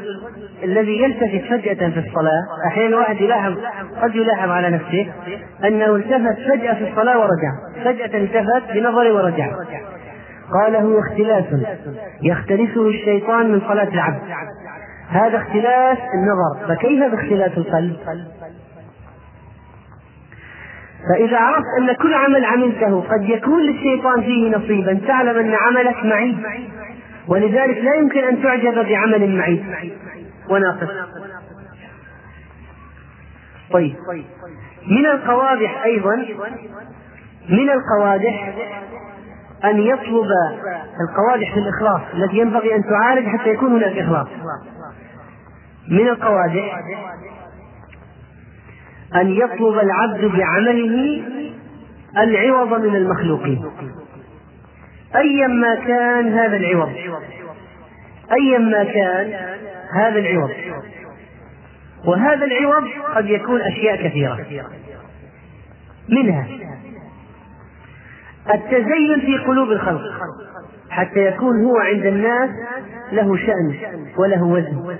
الذي 0.63 1.03
يلتفت 1.03 1.49
فجأة 1.49 1.89
في 1.89 1.99
الصلاة 1.99 2.41
أحيانا 2.67 2.87
الواحد 2.89 3.21
يلاحظ 3.21 3.57
قد 4.01 4.15
يلاحظ 4.15 4.49
على 4.49 4.69
نفسه 4.69 5.11
أنه 5.63 5.95
التفت 5.95 6.37
فجأة 6.51 6.73
في 6.73 6.89
الصلاة 6.89 7.19
ورجع 7.19 7.51
فجأة 7.83 8.17
التفت 8.17 8.73
بنظره 8.73 9.13
ورجع. 9.13 9.51
قال 10.53 10.75
هو 10.75 10.99
اختلاس 10.99 11.45
يختلسه 12.23 12.89
الشيطان 12.89 13.51
من 13.51 13.61
صلاة 13.67 13.87
العبد. 13.93 14.21
هذا 15.09 15.37
اختلاس 15.37 15.97
النظر. 16.13 16.75
فكيف 16.75 17.11
باختلاس 17.11 17.57
القلب؟ 17.57 17.97
فإذا 21.09 21.37
عرفت 21.37 21.65
أن 21.79 21.93
كل 21.93 22.13
عمل 22.13 22.45
عملته 22.45 23.01
قد 23.01 23.29
يكون 23.29 23.61
للشيطان 23.61 24.21
فيه 24.21 24.57
نصيبا 24.57 24.99
تعلم 25.07 25.37
أن 25.37 25.53
عملك 25.53 26.05
معيب. 26.05 26.37
ولذلك 27.27 27.77
لا 27.77 27.95
يمكن 27.95 28.23
أن 28.23 28.43
تعجب 28.43 28.73
بعمل 28.73 29.37
معيب. 29.37 29.65
وناقص. 30.49 30.89
طيب. 33.71 33.95
من 34.87 35.05
القوادح 35.05 35.83
أيضا 35.83 36.15
من 37.49 37.69
القوادح 37.69 38.55
أن 39.63 39.79
يطلب 39.79 40.27
القوادح 41.01 41.53
في 41.53 41.59
الإخلاص 41.59 42.01
التي 42.13 42.37
ينبغي 42.37 42.75
أن 42.75 42.83
تعالج 42.83 43.27
حتى 43.27 43.49
يكون 43.49 43.75
هناك 43.75 43.97
إخلاص. 43.97 44.27
من 45.91 46.07
القوادح 46.07 46.81
أن 49.15 49.29
يطلب 49.29 49.79
العبد 49.79 50.25
بعمله 50.25 51.23
العوض 52.17 52.73
من 52.73 52.95
المخلوقين. 52.95 53.65
أيا 55.15 55.47
ما 55.47 55.75
كان 55.75 56.33
هذا 56.33 56.57
العوض. 56.57 56.91
أيا 58.31 58.57
ما 58.57 58.83
كان 58.83 59.33
هذا 59.93 60.19
العوض. 60.19 60.51
وهذا 62.05 62.45
العوض 62.45 62.83
قد 63.15 63.25
يكون 63.25 63.61
أشياء 63.61 64.07
كثيرة. 64.07 64.39
منها 66.09 66.47
التزين 68.53 69.19
في 69.19 69.37
قلوب 69.47 69.71
الخلق 69.71 70.01
حتى 70.89 71.19
يكون 71.19 71.65
هو 71.65 71.77
عند 71.77 72.05
الناس 72.05 72.49
له 73.11 73.37
شأن 73.37 73.75
وله 74.17 74.43
وزن. 74.43 74.97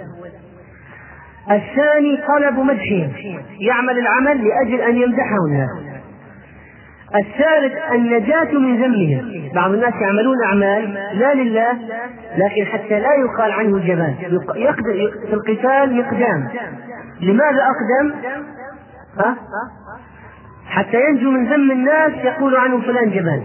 الثاني 1.52 2.18
طلب 2.28 2.60
مدحهم 2.60 3.12
يعمل 3.60 4.00
العمل 4.00 4.47
لأجل 4.47 4.82
أن 4.82 4.97
يمدحه 4.97 5.36
الناس 5.47 5.70
الثالث 7.16 7.74
النجاة 7.91 8.54
من 8.54 8.84
ذمهم 8.84 9.50
بعض 9.56 9.72
الناس 9.72 9.93
يعملون 10.02 10.36
أعمال 10.45 10.93
لا 10.93 11.34
لله 11.34 11.72
لكن 12.38 12.66
حتى 12.66 13.00
لا 13.00 13.10
يقال 13.16 13.52
عنه 13.52 13.80
جبان 13.80 14.16
يقدر 14.56 15.12
في 15.28 15.34
القتال 15.34 15.97
يقدام. 15.97 16.50
لماذا 17.22 17.64
أقدم؟ 17.64 18.14
ها؟ 19.18 19.36
حتى 20.70 20.97
ينجو 21.09 21.32
من 21.32 21.45
ذم 21.45 21.72
الناس 21.72 22.11
يقول 22.24 22.55
عنه 22.55 22.82
فلان 22.82 23.11
جبان 23.11 23.43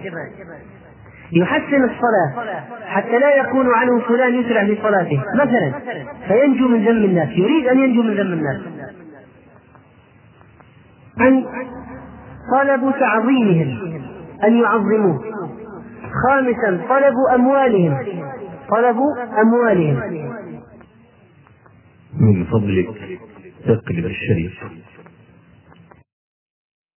يحسن 1.33 1.85
الصلاة 1.85 2.55
حتى 2.87 3.19
لا 3.19 3.37
يكون 3.37 3.75
عنه 3.75 4.01
فلان 4.01 4.35
يسرع 4.35 4.65
في 4.65 4.79
صلاته. 4.83 5.23
مثلا 5.35 5.73
فينجو 6.29 6.69
من 6.69 6.85
ذم 6.85 7.05
الناس 7.05 7.29
يريد 7.29 7.67
أن 7.67 7.79
ينجو 7.79 8.03
من 8.03 8.15
ذم 8.15 8.33
الناس. 8.33 8.61
أن 11.21 11.45
طلب 12.53 12.95
تعظيمهم 13.01 14.01
أن 14.45 14.57
يعظموه. 14.57 15.25
خامسا 16.25 16.81
طلب 16.89 17.15
أموالهم. 17.35 17.99
طلب 18.71 18.99
أموالهم. 19.43 20.01
من 22.21 22.45
فضلك 22.45 22.89
اقلب 23.67 24.07
الشريف. 24.07 24.84